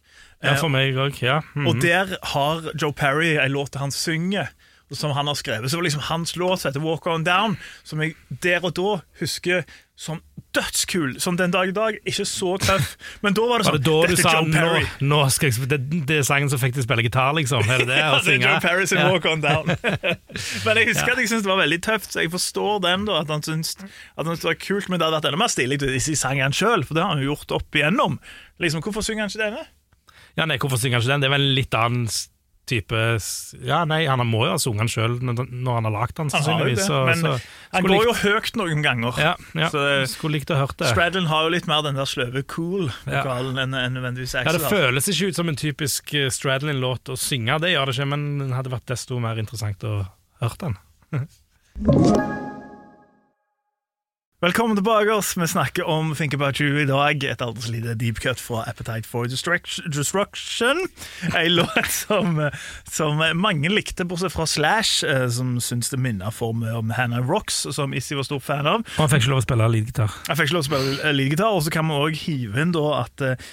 [0.43, 1.39] Ja, Eh, for meg også, ja.
[1.55, 1.67] Mhm.
[1.67, 4.49] Og der har Joe Perry ei låt han synger,
[4.93, 5.69] som han har skrevet.
[5.69, 8.75] Så det var liksom hans låt som heter Walk On Down, som jeg der og
[8.77, 9.63] da husker
[9.95, 10.19] som
[10.55, 11.19] dødskul.
[11.19, 11.97] Som den dag i dag.
[12.07, 15.19] Ikke så tøff, men da var det Var sånn det da du sa nå, nå
[15.33, 17.63] skal jeg, det, det er sangen som fikk deg spille gitar, liksom?
[17.67, 17.99] Er det det?
[17.99, 18.43] Ja, det er?
[18.45, 19.07] Joe Perry sin Ja.
[19.11, 19.71] Walk On Down.
[20.65, 23.07] Men jeg husker at jeg syntes det var veldig tøft, så jeg forstår den.
[23.09, 25.79] da At han syntes at det var kult Men det hadde vært enda mer stilig
[25.85, 28.19] hvis de sang den sjøl, for det har han jo gjort opp igjennom.
[28.63, 29.65] Liksom, Hvorfor synger han ikke denne?
[30.35, 31.23] Ja, nei, Hvorfor synger han ikke den?
[31.25, 32.07] Det er vel en litt annen
[32.69, 33.01] type
[33.65, 36.87] Ja, nei, han må jo ha sunget den sjøl når han har lagd den, sannsynligvis.
[37.09, 37.33] men så
[37.75, 39.19] han går går jo høyt noen ganger.
[39.21, 39.69] Ja, ja.
[39.73, 40.91] Så, eh, skulle likt å hørt det.
[40.93, 45.09] Stradlin har jo litt mer den der sløve cool-vokalen enn en nødvendigvis Ja, Det føles
[45.11, 48.53] ikke ut som en typisk eh, Stradlin-låt å synge, det gjør det ikke, men det
[48.55, 50.01] hadde vært desto mer interessant å
[50.43, 50.81] høre den.
[54.45, 55.09] Velkommen tilbake.
[55.13, 57.23] oss Vi snakker om Think About You i dag.
[57.23, 60.77] Et så lite deep cut fra Appetite for Destruction.
[61.33, 62.51] En låt som,
[62.83, 67.25] som mange likte, bortsett fra Slash, eh, som syns det minner for mye om Hannah
[67.25, 68.85] Rocks, som Issy var stor fan av.
[68.85, 70.13] Og han fikk ikke lov å spille leadgitar.
[70.29, 72.85] Jeg fikk ikke lov å spille leadgitar, og så kan vi òg hive inn da
[72.99, 73.49] at eh,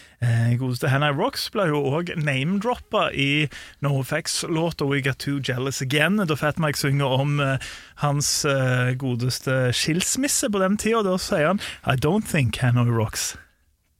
[0.58, 3.48] godeste Hannah Rocks ble jo òg name-droppa i
[3.82, 7.70] NoFX-låta We Got Too Jealous Again, da Fat Mike synger om eh,
[8.04, 11.02] hans eh, godeste skilsmisse på den tida.
[11.06, 13.32] Da sier han I don't think Hannah Rocks.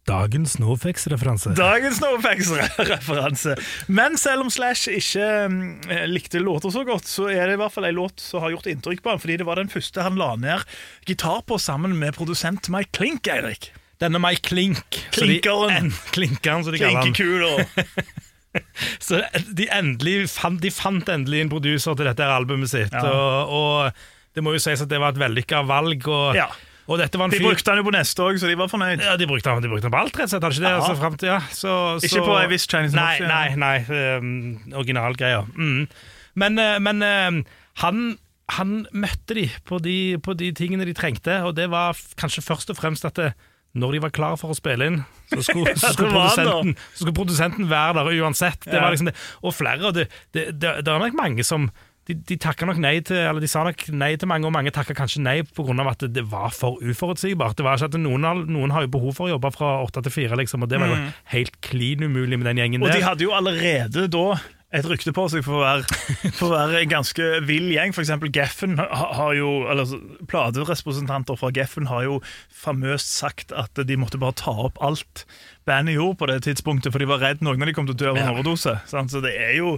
[0.06, 1.52] Dagens Nofx-referanse.
[1.54, 3.54] Dagens NoFX-referanse.
[3.87, 7.87] Men selv om Slash ikke likte låter så godt, så er det i hvert fall
[7.87, 10.35] en låt som har gjort inntrykk på han, fordi det var den første han la
[10.35, 10.66] ned
[11.06, 13.70] gitar på sammen med produsent Mike Klink, Eirik.
[14.03, 15.93] Denne meg Klink Klinkeren.
[16.15, 17.15] Klinkeren, som de kaller han.
[17.15, 17.67] Klinkekuler.
[19.01, 19.23] Så
[19.57, 22.93] de, endelig fant, de fant endelig en produser til dette albumet sitt.
[22.93, 23.09] Ja.
[23.09, 26.05] Og, og det må jo sies at det var et vellykka valg.
[26.09, 26.51] Og, Ja.
[26.85, 28.69] og dette var en De fyr brukte han jo på neste òg, så de var
[28.69, 29.01] fornøyd.
[29.07, 30.59] ja, de brukte han, de brukte han på alt, rett og slett.
[30.59, 30.73] Ikke det?
[30.81, 31.38] Altså, frem til, ja.
[31.57, 33.31] så, Ikke på ei viss Chinese Nei, Mafia.
[33.33, 35.49] nei, nei um, originalgreier.
[35.57, 35.87] Mm.
[36.43, 37.41] Men, eh, men eh,
[37.85, 38.03] han,
[38.59, 42.73] han møtte de på, de på de tingene de trengte, og det var kanskje først
[42.73, 43.31] og fremst at det,
[43.78, 44.98] når de var klare for å spille inn,
[45.30, 48.68] så skulle, så skulle, produsenten, så skulle produsenten være der uansett.
[48.68, 49.16] Det liksom det.
[49.40, 51.70] Og flere, og det, det, det, er nok mange som
[52.08, 52.35] de, de
[52.66, 55.37] nok nei til Eller de sa nok nei til mange, og mange takka kanskje nei
[55.46, 55.76] pga.
[55.87, 57.56] at det, det var for uforutsigbart.
[57.56, 60.16] Det var ikke at Noen, noen har jo behov for å jobbe fra åtte til
[60.16, 60.98] fire, liksom, og det var jo
[61.30, 62.90] helt klin umulig med den gjengen der.
[62.90, 64.26] Og de hadde jo allerede da
[64.72, 65.96] et rykte på seg for å være,
[66.38, 67.92] for å være en ganske vill gjeng.
[67.92, 69.90] Eksempel Geffen har jo, eller
[70.30, 72.20] Platerepresentanter fra Geffen har jo
[72.62, 75.26] famøst sagt at de måtte bare ta opp alt
[75.68, 78.00] bandet gjorde på det tidspunktet, for de var redd noen av de kom til å
[78.00, 78.78] dø av en overdose.
[78.90, 79.76] Så det er jo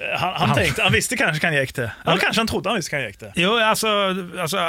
[0.00, 1.88] han, han, tenkte, han visste kanskje hva han gikk til.
[2.06, 3.32] Eller kanskje han trodde han visste hva han gikk til.
[3.42, 3.90] Jo, altså,
[4.40, 4.62] altså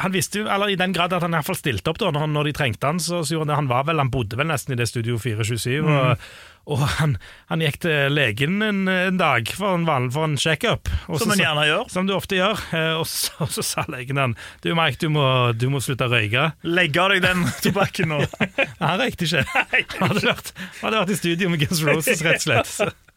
[0.00, 2.08] Han visste jo, eller i den grad at han i hvert fall stilte opp da
[2.14, 3.58] når, når de trengte han, så, så han det.
[3.58, 5.90] Han var vel, han bodde vel nesten i det Studio 427, Mm.
[5.92, 6.30] og,
[6.68, 7.14] og han,
[7.48, 10.90] han gikk til legen en, en dag for en, for en sjekkup.
[11.16, 11.88] Som en gjerne gjør.
[11.92, 12.60] Som du ofte gjør.
[12.76, 15.24] eh, Og så, og så sa legen han Du Mike, du må,
[15.56, 16.50] du må slutte å røyke.
[16.68, 18.20] Legge av deg den tobakken nå.
[18.82, 19.44] Han røykte ikke.
[19.98, 20.52] Han hadde vært,
[20.82, 22.96] hadde vært i studio med Guns Roses, rett og slett.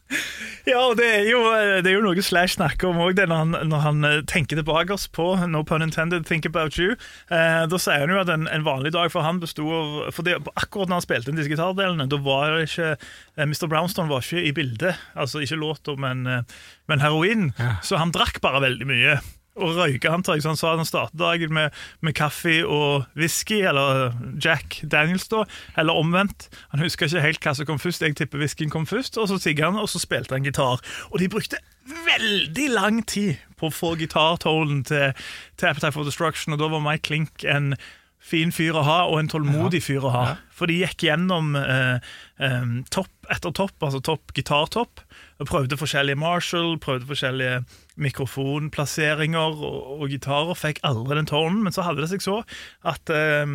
[0.67, 1.39] Ja, og det er jo,
[1.81, 4.93] det er jo noe Slash snakker om òg, når, han- når han eh, tenker tilbake
[4.93, 6.93] oss på No pun intended, Think About You.
[7.33, 10.27] Eh, da sier han jo at en, en vanlig dag for han besto av for
[10.27, 13.65] det, Akkurat når han spilte inn disse gitardelene, da var det ikke eh, Mr.
[13.71, 15.01] Brownstone var ikke i bildet.
[15.17, 16.43] Altså ikke låta, men, eh,
[16.91, 17.49] men heroin.
[17.81, 19.17] Så han drakk bare veldig mye.
[19.59, 23.59] Og røyke, antar jeg, så han sa han startet dagen med, med kaffe og whisky,
[23.67, 25.43] eller Jack Daniels, da,
[25.77, 26.47] eller omvendt.
[26.71, 28.05] Han husker ikke helt hva som kom først.
[28.05, 30.79] Jeg tipper whiskyen kom først, og så sigga han, og så spilte han gitar.
[31.11, 31.59] Og de brukte
[31.91, 35.11] veldig lang tid på å få gitartonen til,
[35.59, 37.73] til Appetite for Destruction, og da var Mike Klink en
[38.21, 40.25] fin fyr å ha, og en tålmodig fyr å ha.
[40.53, 41.97] For de gikk gjennom eh,
[42.39, 45.01] eh, topp etter topp, altså topp gitartopp,
[45.41, 47.63] og prøvde forskjellige Marshall, prøvde forskjellige
[48.01, 52.41] mikrofonplasseringer og, og gitarer, fikk aldri den tonen, men så hadde det seg så
[52.87, 53.45] at eh,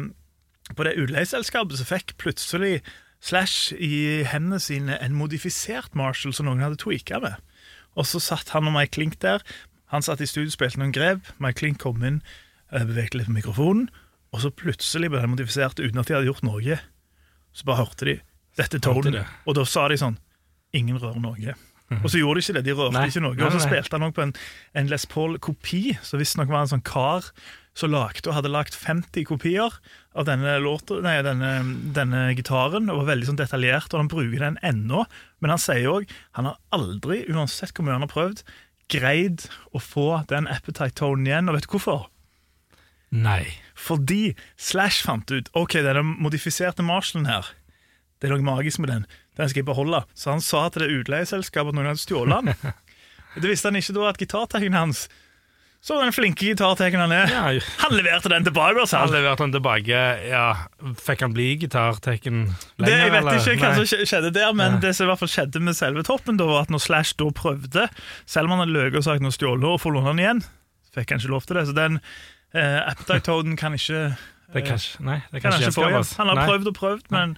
[0.74, 2.80] på det utleieselskapet så fikk plutselig
[3.26, 7.38] Slash i hendene sine en modifisert Marshall som noen hadde tweaka med.
[7.96, 9.42] Og så satt han og Mike Klink der.
[9.90, 11.30] Han satt i studio, spilte noen grep.
[11.42, 12.20] Mike Klink kom inn,
[12.70, 13.88] eh, bevegte litt på mikrofonen,
[14.34, 16.78] og så plutselig ble den modifisert uten at de hadde gjort noe.
[17.56, 18.18] Så bare hørte de
[18.60, 20.20] dette tonen, og da sa de sånn
[20.74, 21.54] Ingen rører noe.
[22.02, 22.64] Og så gjorde de ikke det.
[22.66, 23.04] De rørte Nei.
[23.10, 23.36] ikke noe.
[23.38, 24.34] Og så spilte han også på en,
[24.80, 27.28] en Les Paul-kopi, så visstnok var han en sånn kar
[27.76, 29.74] som lagde og hadde lagd 50 kopier
[30.16, 31.50] av denne, låta, nei, denne,
[31.94, 35.04] denne gitaren, og var veldig sånn detaljert, og han bruker den ennå.
[35.44, 38.42] Men han sier òg han har aldri, uansett hvor mye han har prøvd,
[38.92, 39.46] greid
[39.76, 41.50] å få den appetite-tonen igjen.
[41.50, 42.06] Og vet du hvorfor?
[43.14, 43.44] Nei.
[43.78, 47.52] Fordi Slash fant ut Ok, denne modifiserte Marshallen her
[48.18, 49.04] Det er noe magisk med den.
[49.36, 50.02] Den skal jeg beholde.
[50.16, 52.74] Så han sa til det utleieselskapet at noen hadde stjålet den.
[53.36, 55.00] Det visste han ikke da at gitarteknikeren hans
[55.84, 57.28] Så den flinke gitarteknikeren han er.
[57.28, 58.80] Ja, Han leverte den tilbake.
[58.80, 58.96] Også.
[59.02, 59.98] han leverte den tilbake.
[60.30, 60.46] Ja,
[61.04, 62.86] Fikk han bli gitartekken lenger?
[62.86, 63.36] Det, jeg vet eller?
[63.36, 63.84] ikke hva Nei.
[63.92, 64.80] som skjedde der, men Nei.
[64.86, 67.28] det som i hvert fall skjedde med selve toppen, da var at når Slash da
[67.42, 67.84] prøvde,
[68.24, 70.42] selv om han hadde løyet og sagt noe stjålet og få låne den igjen,
[70.96, 71.66] fikk han ikke lov til det.
[71.68, 74.00] Så den eh, appetite-toden kan ikke
[74.56, 76.16] Det kan ikke, nei, det kan kan han ikke gjenskapes.
[76.22, 76.48] Han har Nei.
[76.48, 77.36] prøvd og prøvd, men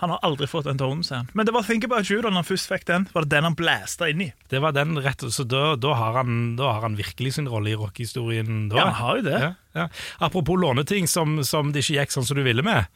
[0.00, 1.28] han har aldri fått den tonen, sier han.
[1.36, 3.04] Men det var Think About You da han først fikk den.
[3.12, 4.30] Var det den han blæsta inn i?
[4.48, 7.74] Det var den rett, så da, da, har han, da har han virkelig sin rolle
[7.74, 8.70] i rockehistorien.
[8.72, 8.80] da.
[8.80, 9.40] Ja, han har jo det.
[9.44, 9.88] Ja, ja.
[10.18, 12.88] Apropos låneting som, som det ikke gikk sånn som du ville med.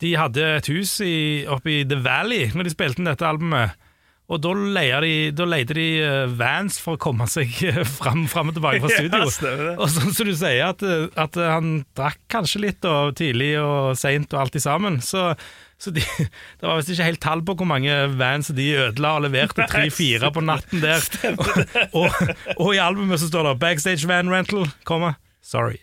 [0.00, 3.76] De hadde et hus i, oppe i The Valley når de spilte inn dette albumet.
[4.26, 4.50] Og da,
[5.04, 8.80] de, da leide de eh, vans for å komme seg eh, fram, fram og tilbake
[8.82, 9.20] fra studio.
[9.22, 13.52] Ja, og sånn som du sier, at, eh, at han drakk kanskje litt og tidlig
[13.60, 14.98] og seint og alt i sammen.
[15.04, 15.28] Så,
[15.78, 16.00] så de,
[16.60, 20.30] det var visst ikke helt tall på hvor mange vans de ødela og leverte tre-fire
[20.32, 21.04] på natten der.
[21.36, 21.50] Og,
[21.92, 25.76] og, og i albumet så står det 'Backstage Van Rental', komma, sorry.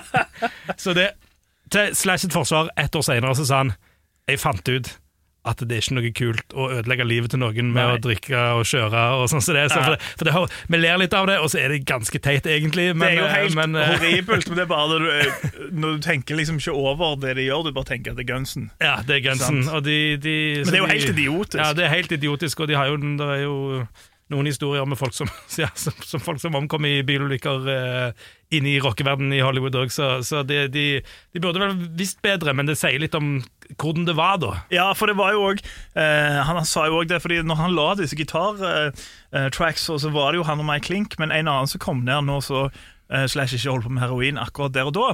[0.82, 1.10] Så det
[1.70, 3.72] Til Slash sitt forsvar ett år senere så sa han
[4.28, 4.88] Jeg fant ut
[5.48, 7.94] at det er ikke noe kult å ødelegge livet til noen med Nei.
[7.96, 9.04] å drikke og kjøre.
[9.16, 9.70] og sånn som det.
[9.72, 11.84] Så for det, for det, har- Vi ler litt av det, og så er det
[11.88, 12.94] ganske teit, egentlig.
[12.94, 15.64] Men, det er jo eh, helt men, eh, horribelt, men det er bare du, eh,
[15.72, 18.32] når du tenker liksom ikke over det de gjør, du bare tenker at det er
[18.34, 18.70] gunsen.
[18.80, 19.62] Ja, det er Gunsen.
[19.84, 21.60] De, de, Men det er jo helt idiotisk.
[21.62, 23.56] Ja, det er helt idiotisk, og de har jo, det er jo
[24.30, 28.72] noen historier med folk som, ja, som, som, folk som omkom i bilulykker eh, inne
[28.72, 30.84] i rockeverdenen i Hollywood òg, så, så de, de,
[31.34, 33.38] de, burde vel visst bedre, men det sier litt om
[33.76, 34.54] hvordan det var da.
[34.74, 37.76] Ja, for det var jo òg eh, Han sa jo òg det, fordi når han
[37.76, 41.70] la disse gitartracks, eh, så var det jo han og meg klink, men en annen
[41.70, 44.96] som kom ned nå, så eh, Slash ikke holdt på med heroin akkurat der og
[44.98, 45.12] da,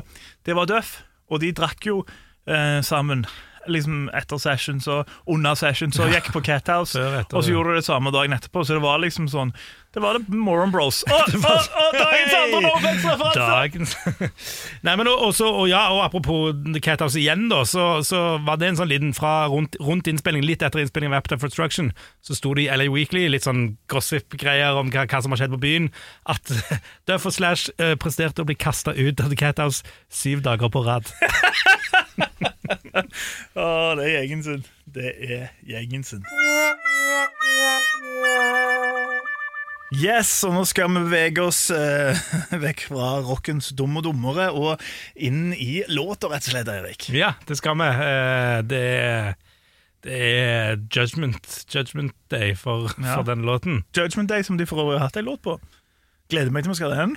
[0.48, 1.00] det var Duff,
[1.33, 2.00] og de drakk jo
[2.48, 3.26] eh, sammen
[3.70, 6.98] liksom etter sessions og under sessions og gikk på Cathouse.
[6.98, 8.64] og så gjorde du det samme dagen etterpå.
[8.66, 9.55] Så det var liksom sånn
[9.94, 11.05] Det var det Moron Bros.
[11.09, 13.31] Å, å, å, dagens andre!
[13.37, 13.94] Dagens
[14.87, 16.52] Nei, men også, og ja, og Apropos
[16.83, 20.44] Cat Cathouse igjen, da, så, så, var det en sånn liten fra rundt, rundt innspilling,
[20.46, 21.90] litt etter innspilling av Appetite for Destruction,
[22.24, 25.57] så sto det i LA Weekly litt sånn gossip-greier om hva, hva, som har skjedd
[25.57, 25.90] på byen,
[26.33, 26.52] at
[27.09, 30.85] Duff og Slash uh, presterte å bli kasta ut av The Cathouse syv dager på
[30.87, 31.12] rad.
[32.66, 33.66] Å,
[33.98, 34.66] det er gjengen sin.
[34.96, 36.26] Det er gjengen sin.
[39.94, 42.18] Yes, og nå skal vi bevege oss eh,
[42.64, 44.83] vekk fra rockens dumme og dummere og
[45.14, 47.07] inn i låta, rett og slett, Eirik.
[47.14, 47.87] Ja, det skal vi.
[47.87, 49.31] Eh, det, er,
[50.02, 53.14] det er Judgment, Judgment Day for, ja.
[53.14, 53.85] for den låten.
[53.96, 55.57] Judgment Day, som de for øvrig har hatt en låt på.
[56.35, 57.14] Gleder meg til vi skal ha den.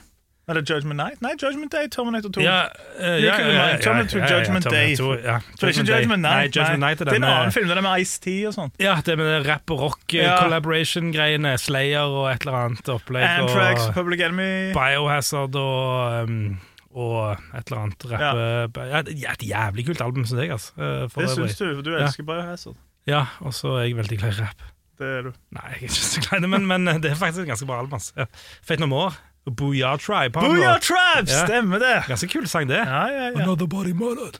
[0.49, 1.21] Eller Judgment Night?
[1.21, 2.41] Nei, Judgment Day, Terminator 2.
[2.41, 2.61] Ja,
[2.99, 4.95] uh, ja, ja, ja, Terminator Judgment Day.
[4.97, 6.35] For det er ikke Judgment Night.
[6.35, 8.73] Nei, Judgment Night er det er en annen film, det er med Ice-T og sånn.
[8.81, 11.53] Ja, det er med rap og rock collaboration-greiene.
[11.61, 13.27] Slayer og et eller annet opplegg.
[13.29, 14.49] Anthrax, Public Enemy.
[14.75, 16.57] Biohazard og um,
[16.99, 19.03] og et eller annet rappe ja.
[19.29, 20.51] Et jævlig kult album, syns jeg.
[20.55, 20.73] Altså,
[21.13, 22.25] det syns du, for du elsker.
[22.25, 22.79] Biohazard.
[23.07, 24.67] Ja, og så er jeg veldig glad i rap.
[24.99, 25.31] Det er du.
[25.55, 27.67] Nei, jeg er ikke så glad i det, men, men det er faktisk et ganske
[27.69, 27.95] bra album.
[27.95, 28.25] Altså.
[28.65, 29.13] Fate No More
[29.51, 30.33] Booyah Tribe.
[30.39, 31.45] Booyah Tribe, ja.
[31.45, 32.03] Stemmer det!
[32.07, 32.77] Ganske kul sang, det.
[32.77, 34.39] Ja, ja, Another Body Murdered.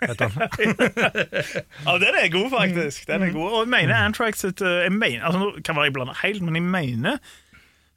[0.08, 0.12] ja,
[2.00, 3.06] den er god, faktisk.
[3.06, 3.32] Den er mm.
[3.32, 3.50] god.
[3.52, 6.42] Og jeg mener Antrax et, eh, jeg mener, altså, Nå kan være jeg blander helt,
[6.42, 7.16] men jeg mener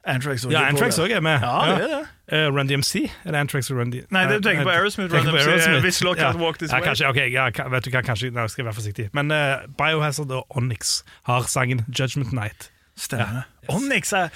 [0.06, 1.40] Antrax Ja, Antrax òg er med.
[1.40, 2.06] Ja, det er det.
[2.32, 2.94] Uh, Run DMC?
[3.24, 4.06] Er det Antrax og Run DMC?
[4.12, 5.14] Nei, det du tenker på Aerosmith.
[5.14, 6.36] Run DMC, Hvis Lock ja.
[6.36, 9.08] Walk This ja, kanskje, okay, ja, vet du hva, kanskje, nei, skal jeg være forsiktig.
[9.16, 12.70] Men uh, Biohazard og Onyx har sangen Judgment Night.
[12.96, 13.48] Stemmer.
[13.64, 13.74] Ja.
[13.74, 14.28] Onyx er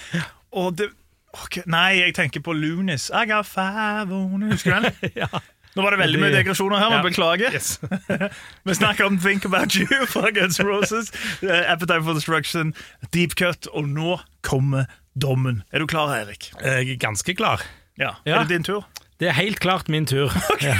[0.51, 0.88] Og det
[1.36, 3.10] Okay, nei, jeg tenker på Lunis.
[3.10, 5.10] I got five on Husker du den?
[5.22, 5.28] ja.
[5.76, 7.04] Nå var det veldig mye dekorasjoner her, men ja.
[7.04, 7.54] beklager.
[7.54, 7.76] Yes.
[8.66, 11.12] Vi snakker om Think About You fra Guns Roses,
[11.44, 12.72] uh, Appetite for Destruction,
[13.14, 15.62] Deep Cut, og nå kommer dommen.
[15.70, 16.50] Er du klar, Erik?
[16.64, 17.62] Jeg er ganske klar.
[17.98, 18.16] Ja.
[18.24, 18.40] ja.
[18.40, 18.88] Er det din tur?
[19.20, 20.32] Det er helt klart min tur.
[20.58, 20.74] Okay.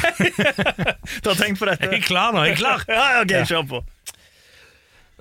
[1.23, 1.87] du har tenkt på dette?
[1.87, 2.43] Jeg er klar nå.
[2.43, 3.85] jeg er klar Ja, ok, Kjør på.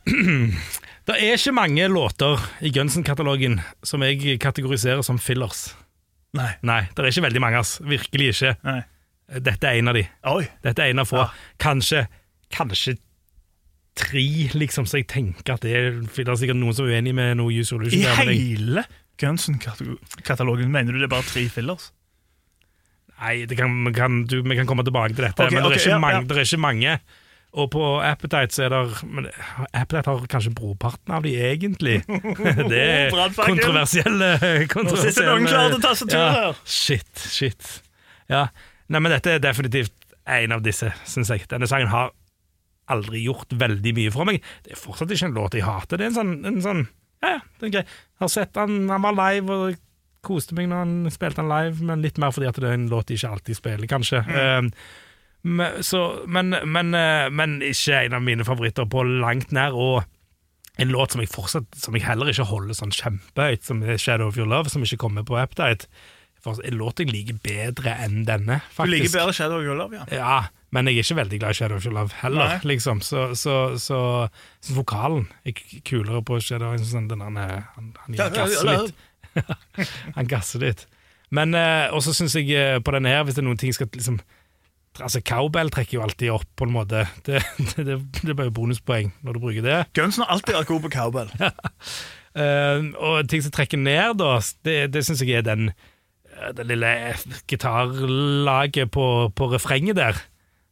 [1.08, 5.70] Det er ikke mange låter i Gunsen-katalogen som jeg kategoriserer som fillers.
[6.36, 6.52] Nei.
[6.68, 7.60] Nei, Det er ikke veldig mange.
[7.60, 7.80] ass.
[7.80, 8.56] Virkelig ikke.
[8.64, 8.82] Nei.
[9.40, 10.04] Dette er en av de.
[10.24, 10.48] Oi.
[10.64, 11.22] Dette er en av få.
[11.24, 11.30] Ja.
[11.60, 12.08] Kanskje,
[12.52, 12.98] kanskje
[13.98, 17.16] tre, liksom, så jeg tenker at det er, det er sikkert noen som er uenig
[17.18, 18.04] med noe Use Solution.
[18.04, 18.84] I hele
[19.18, 21.92] Gunsen-katalogen mener du det er bare tre fillers?
[23.18, 25.90] Nei, kan, kan, du, vi kan komme tilbake til dette, okay, men det er, okay,
[25.90, 26.28] ja, mange, ja.
[26.30, 26.98] det er ikke mange.
[27.58, 29.30] Og på Appetite så er det men
[29.72, 32.02] Appetite har kanskje brorparten av de, egentlig.
[32.72, 34.34] Det er kontroversielle,
[34.70, 36.50] kontroversielle Nå sitter noen klare til tastaturet her!
[36.52, 37.72] Ja, shit, shit.
[38.30, 38.48] Ja.
[38.92, 39.96] Nei, men dette er definitivt
[40.28, 41.48] en av disse, syns jeg.
[41.50, 42.12] Denne sangen har
[42.92, 44.44] aldri gjort veldig mye for meg.
[44.64, 46.00] Det er fortsatt ikke en låt jeg hater.
[46.00, 46.86] Det er en sånn, en sånn
[47.24, 47.98] Ja, ja, det er greit.
[48.18, 49.80] Jeg har sett han, han var live, og jeg
[50.28, 52.90] koste meg når han spilte han live, men litt mer fordi at det er en
[52.92, 54.22] låt de ikke alltid spiller, kanskje.
[54.28, 54.70] Mm.
[54.70, 55.07] Uh,
[55.48, 59.78] men, så, men, men, eh, men, ikke en av mine favoritter på langt nær.
[59.78, 60.04] Og
[60.78, 64.30] en låt som jeg fortsatt Som jeg heller ikke holder sånn kjempehøyt, som er 'Shadow
[64.30, 65.88] of Your Love', som ikke kommer på Appetite.
[66.48, 68.86] En låt jeg liker bedre enn denne, faktisk.
[68.86, 70.06] Du liker bedre 'Shadow of Your Love', ja.
[70.12, 70.38] ja
[70.72, 73.02] men jeg er ikke veldig glad i 'Shadow of Your Love' heller, liksom.
[73.02, 74.28] Så, så, så,
[74.62, 75.52] så, vokalen er
[75.86, 77.24] kulere på 'Shadow of Your Love'.
[77.24, 78.96] han, han, han gasser litt.
[80.16, 80.88] han gasser litt.
[81.30, 83.90] Men eh, også syns jeg eh, på denne her, hvis det er noen ting skal
[83.94, 84.22] liksom
[85.04, 87.06] Altså, Cowbell trekker jo alltid opp, på en måte.
[87.28, 89.78] Det, det, det, det blir jo bonuspoeng når du bruker det.
[89.98, 91.32] Gunsen har alltid vært god på cowbell.
[91.38, 92.80] uh,
[93.10, 96.94] og ting som trekker ned, da, det, det syns jeg er den eh, det lille
[97.50, 100.24] gitarlaget på, på refrenget der.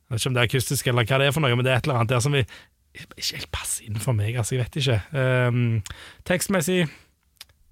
[0.05, 1.73] Jeg vet ikke om det er akustisk eller hva det er for noe, men det
[1.73, 2.43] er et eller annet der som vi,
[2.95, 4.35] ikke helt passer inn for meg.
[4.37, 4.99] altså, Jeg vet ikke.
[5.49, 5.81] Um,
[6.27, 6.85] tekstmessig,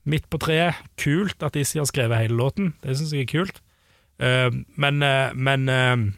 [0.09, 0.79] midt på treet.
[0.99, 2.73] Kult at Issi har skrevet hele låten.
[2.83, 3.61] Det syns jeg er kult.
[4.21, 6.09] Uh, men, uh, men uh,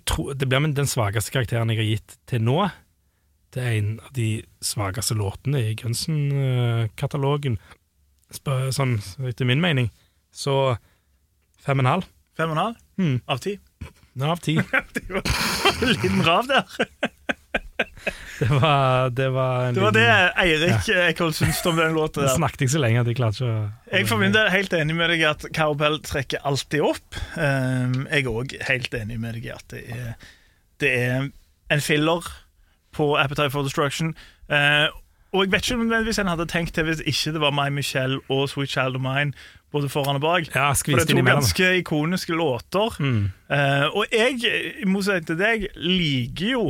[0.00, 2.70] tror, Det blir den svakeste karakteren jeg har gitt til nå.
[3.52, 7.58] Det er en av de svakeste låtene i Gunsen-katalogen,
[8.32, 8.94] sånn
[9.28, 9.90] etter min mening.
[10.32, 10.78] Så
[11.60, 12.06] fem og en halv.
[12.38, 12.78] Fem og en halv?
[12.96, 13.18] Mm.
[13.28, 13.58] Av ti?
[14.16, 14.56] Ja, av ti.
[15.88, 16.64] Liten rav der.
[18.42, 20.06] Det var det, var Det var det
[20.42, 21.04] Eirik ja.
[21.06, 22.24] Eikholt syntes om den låta.
[22.24, 22.32] Der.
[22.34, 24.74] snakket ikke så lenge at de klarte ikke å Jeg for min del er helt
[24.74, 27.20] enig med deg i at Cowbell trekker alltid opp.
[27.36, 30.16] Um, jeg er òg helt enig med deg i at det er,
[30.82, 31.28] det er
[31.72, 32.26] en filler
[32.92, 34.16] på Appetite for Destruction.
[34.50, 34.90] Uh,
[35.32, 38.18] og jeg vet ikke nødvendigvis en hadde tenkt det hvis ikke det var My Michelle
[38.28, 39.32] og Sweet Child of Mine
[39.72, 40.50] både foran og bak.
[40.54, 42.96] Ja, For det er to ganske ikoniske låter.
[43.00, 43.30] Mm.
[43.48, 44.40] Uh, og jeg,
[44.82, 46.64] i motsetning til deg, liker jo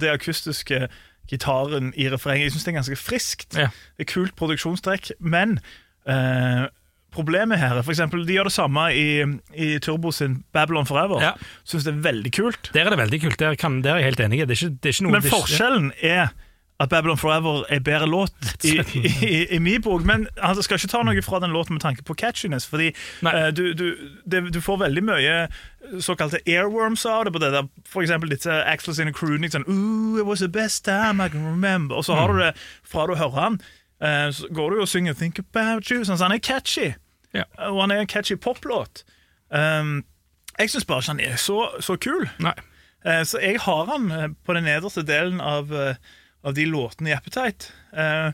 [0.00, 0.86] det akustiske
[1.30, 2.46] gitaren i refrenget.
[2.46, 3.56] Jeg syns det er ganske friskt.
[3.58, 3.70] Ja.
[3.98, 5.10] Det er kult produksjonstrekk.
[5.18, 5.58] Men
[6.06, 6.66] eh,
[7.14, 11.22] problemet her er for eksempel, De gjør det samme i, i Turbo sin Babylon Forever.
[11.22, 11.32] Ja.
[11.64, 12.70] Syns det er veldig kult.
[12.74, 13.38] Der er det veldig kult.
[13.42, 14.42] Der, kan, der er jeg helt enig.
[14.48, 16.34] Det er ikke, det er ikke noe Men er forskjellen er
[16.80, 18.32] at Babylon Forever er bedre låt
[18.64, 18.80] i,
[19.24, 20.04] i, i, min bok.
[20.04, 22.66] Men han skal ikke ta noe fra den låten med tanke på catchiness.
[22.66, 22.90] Fordi
[23.26, 23.86] eh, du, du,
[24.24, 25.36] det, du får veldig mye
[26.02, 27.32] såkalte airworms av det.
[27.32, 30.84] på det der For eksempel disse Axel sine crooning sånn Ooh, it was the best
[30.84, 31.96] time I can remember.
[31.96, 32.52] Og så har du det
[32.84, 33.60] fra du hører han,
[34.02, 36.04] uh, så går du og synger Think About You.
[36.04, 36.92] Sånn, så han er catchy.
[37.36, 37.44] Ja.
[37.70, 39.04] Og han er en catchy poplåt.
[39.50, 40.04] Um,
[40.58, 42.24] jeg syns bare ikke han er så, så kul.
[43.06, 45.96] Eh, Så jeg har han eh, på den nederste delen av, eh,
[46.46, 47.72] av de låtene i Appetite.
[47.96, 48.30] Eh,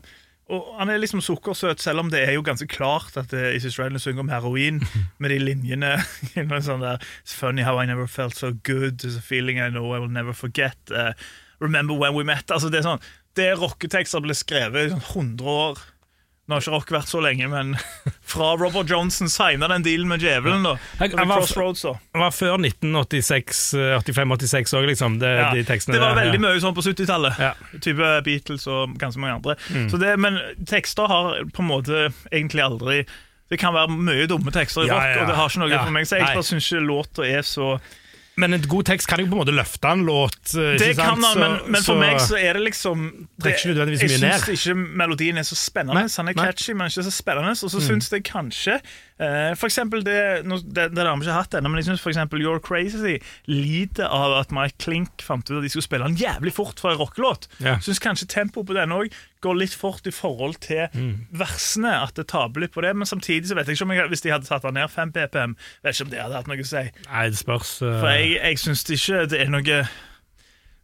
[0.53, 3.73] Og han er liksom sukkersøt, selv om det er jo ganske klart at Is Isis
[3.77, 4.81] Stradlin synger om heroin,
[5.23, 5.93] med de linjene
[6.67, 8.99] sånn der, It's funny how I never felt so good.
[8.99, 10.77] There's a feeling I know I will never forget.
[10.91, 11.13] Uh,
[11.63, 12.51] remember when we met.
[12.51, 13.01] Altså Det er sånn
[13.39, 15.07] Det er rocketekster ble skrevet i sånn
[15.39, 15.79] 100 år.
[16.43, 17.69] Nå har ikke rock vært så lenge, men
[18.33, 20.73] fra Robert Johnson signa den dealen med djevelen, da.
[20.99, 21.93] Jeg- var jeg var- Crossroads, da.
[22.11, 25.19] Det var før 1985-86 òg, liksom.
[25.21, 26.47] Det, Ja, de tekstene det var der, veldig ja.
[26.47, 27.39] mye sånn på 70-tallet.
[27.39, 27.53] Ja.
[27.79, 29.55] Type Beatles og ganske mange andre.
[29.71, 29.87] Mm.
[29.91, 33.05] Så det, men tekster har på en måte egentlig aldri
[33.51, 36.07] Det kan være mye dumme tekster i rock, og det har ikke noe for meg.
[36.09, 37.75] Så jeg bare syns ikke låta er så
[38.35, 40.55] Men en god tekst kan jo på en måte løfte en låt.
[40.57, 43.77] eh, Det kan han, men, men for så- meg så er det liksom det, Jeg
[44.09, 46.01] syns ikke melodien er så spennende.
[46.01, 47.51] Nei, Han er catchy, men ikke så spennende.
[47.51, 48.79] Og så syns jeg kanskje
[49.19, 52.01] uh, For eksempel det, no, det, det har vi ikke hatt ennå, men jeg syns
[52.09, 56.17] eksempel You're Crazy lider av at Mike Klink fant ut at de skulle spille den
[56.17, 57.47] jævlig fort for en rockelåt.
[57.59, 57.77] Ja.
[57.79, 61.27] Syns kanskje tempoet på denne òg går litt fort i forhold til Mm.
[61.35, 61.91] versene.
[62.07, 62.95] At det taper litt på det.
[62.95, 65.11] Men samtidig så vet jeg ikke om jeg, hvis de hadde tatt den ned 5
[65.13, 66.83] PPM, vet ikke om det hadde hatt noe å si.
[67.11, 67.75] Nei, det spørs.
[67.83, 67.99] uh...
[67.99, 69.83] For jeg, jeg syns ikke det er noe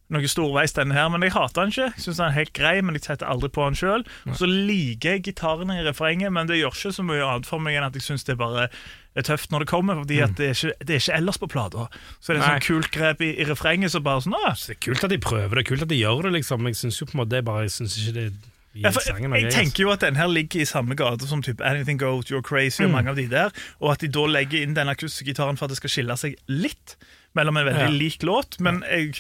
[0.10, 1.92] noe storveis, denne her, men jeg hater den ikke.
[2.02, 4.06] Synes den er helt grei, men jeg setter aldri på den sjøl.
[4.34, 7.78] Så liker jeg gitarene i refrenget, men det gjør ikke så mye annet for meg
[7.78, 8.72] enn at jeg syns det bare
[9.18, 11.50] er tøft når det kommer, fordi at det er ikke, det er ikke ellers på
[11.54, 11.86] plata.
[12.18, 14.80] Så det er et sånn kult grep i, i refrenget så bare sånn ah, Det
[14.80, 16.66] er kult at de prøver det, kult at de gjør det, liksom.
[16.70, 18.28] Jeg syns jo på en måte det er bare Jeg synes ikke det
[18.76, 18.80] ja.
[18.80, 19.50] Jeg altså.
[19.52, 22.84] tenker jo at den her ligger i samme gate som type Anything Goes, You're Crazy
[22.86, 25.66] og mange av de der, og at de da legger inn den akustiske gitaren for
[25.66, 26.96] at det skal skille seg litt
[27.36, 27.90] mellom en veldig Ja.
[27.90, 29.16] lik låt, men jeg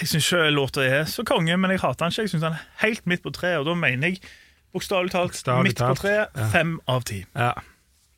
[0.00, 2.22] jeg syns ikke låta er så konge, men jeg hater den ikke.
[2.22, 4.18] Jeg syns den er helt midt på treet, og da mener jeg
[4.74, 6.28] bokstavelig talt midt på treet.
[6.52, 7.24] Fem av ti.
[7.34, 7.52] Ja.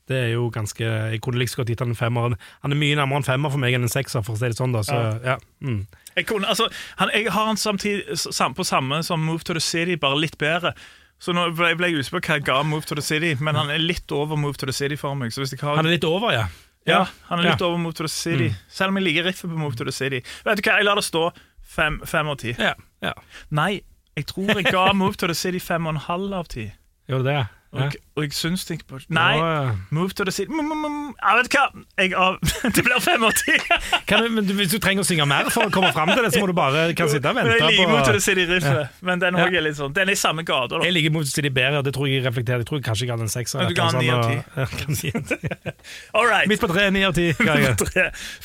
[0.07, 2.37] Det er jo ganske Jeg kunne like så godt gitt han en femmer.
[2.63, 4.57] Han er mye nærmere en femmer for meg enn en sekser, for å si det
[4.59, 4.73] sånn.
[4.77, 5.35] da Så, ja.
[5.61, 5.81] Mm.
[6.17, 6.69] Jeg, kunne, altså,
[7.01, 10.39] han, jeg har han samtidig sam, på samme som Move to the City, bare litt
[10.39, 10.73] bedre.
[11.19, 13.57] Så nå ble, ble jeg usikker på hva jeg ga Move to the City, men
[13.57, 15.33] han er litt over Move to the City for meg.
[15.35, 16.47] Har Han er litt over, ja.
[16.87, 17.67] Ja, han er litt Ja.
[17.67, 18.53] over Move to the City.
[18.71, 20.21] Selv om jeg liker riffet på Move to the City.
[20.45, 21.33] Vet du hva, Jeg lar det stå
[21.67, 22.55] fem, fem av ti.
[22.59, 23.13] Ja, ja.
[23.51, 23.81] Nei,
[24.17, 26.69] jeg tror jeg ga Move to the City fem og en halv av ti.
[27.09, 27.87] Gjorde det det?
[27.87, 28.03] Ja.
[28.17, 29.75] Og, og jeg syns ikke på Nei, ja.
[29.95, 31.09] Move to the City mm, mm, mm.
[31.21, 31.65] Jeg vet hva?
[32.01, 32.39] Jeg av,
[32.77, 33.57] det blir fem av ti.
[34.09, 36.25] Kan du, men du, hvis du trenger å synge mer for å komme fram til
[36.25, 39.01] det, så må du bare kan sitte og vente Jeg liker Move to the City-riffet,
[39.07, 39.47] men den, Ja.
[39.47, 40.81] er litt sånn, den er i samme gata.
[40.85, 42.65] Jeg liker Move to the City bedre, og det tror jeg jeg reflekterer.
[42.65, 43.63] Jeg tror jeg kanskje jeg ga den en sekser.
[43.63, 44.37] Ja, du ga den ni av ti.
[44.57, 46.47] Ja.
[46.51, 47.31] Midt på tre, ni av ti.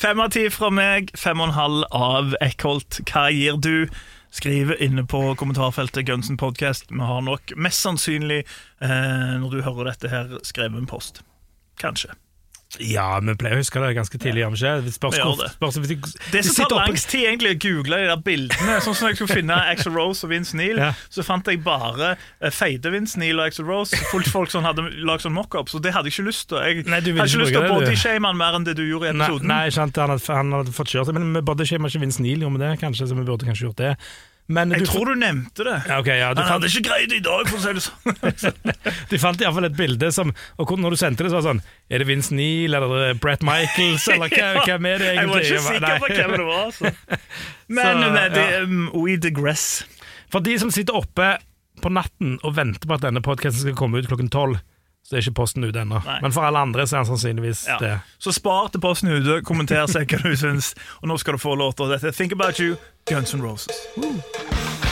[0.00, 3.02] Fem av ti fra meg, fem og en halv av Eckholt.
[3.08, 3.86] Hva gir du?
[4.32, 6.86] Skriv inne på kommentarfeltet Gunsen Podcast.
[6.88, 8.38] Vi har nok mest sannsynlig,
[8.80, 11.20] eh, når du hører dette her, skrevet en post.
[11.76, 12.14] Kanskje.
[12.80, 14.40] Ja, vi pleier å huske det ganske tidlig.
[14.40, 14.84] gjør vi ikke?
[14.86, 15.50] Det Spørs hvor det.
[15.52, 15.74] spørs
[16.56, 18.78] som tar oppe- tid egentlig å google de der bildene.
[18.80, 20.92] Sånn som jeg skulle finne Axel Rose og Vince Neil, Ja.
[21.12, 23.94] så fant jeg bare eh, feite Vince Neil og Axel Rose.
[24.10, 26.58] Folk, folk som hadde lagd sånn mockup, så det hadde jeg ikke lyst til.
[26.64, 29.12] Jeg Nei, hadde ikke lyst til å bodyshame han mer enn det du gjorde i
[29.18, 29.46] episoden.
[29.52, 32.40] nei sant, han hadde, han hadde fått kjørt det, men vi burde ikke, Vince Neil
[32.40, 33.96] gjorde vi det, kanskje, så vi burde kanskje gjort det.
[34.52, 35.76] Men jeg du, tror du nevnte det.
[35.88, 37.72] ja, okay, ja, du Han fant, hadde ikke greid det i dag, for å si
[37.78, 38.74] det sånn.
[39.12, 41.62] de fant iallfall et bilde som Og når du sendte det, så var det sånn
[41.92, 45.46] Er det Vince Neil, eller er Brett Michaels, eller hva, hvem er det Jeg var
[45.46, 46.66] ikke sikker på hvem det var.
[46.66, 46.92] Altså.
[47.78, 48.60] Men Så, nei, det, ja.
[48.66, 49.66] um, we digress.
[50.32, 51.34] For de som sitter oppe
[51.82, 54.60] på natten og venter på at denne podkasten skal komme ut klokken tolv,
[55.02, 55.98] så er ikke posten ute ennå.
[56.22, 57.78] Men for alle andre så er den sannsynligvis ja.
[57.82, 57.96] det.
[58.22, 60.72] Så spar til posten er ute, kommenter selv hva du syns,
[61.02, 61.90] og nå skal du få låta.
[61.90, 62.78] Dette er Think About You,
[63.10, 63.86] Guns N' Roses.
[63.98, 64.91] Woo.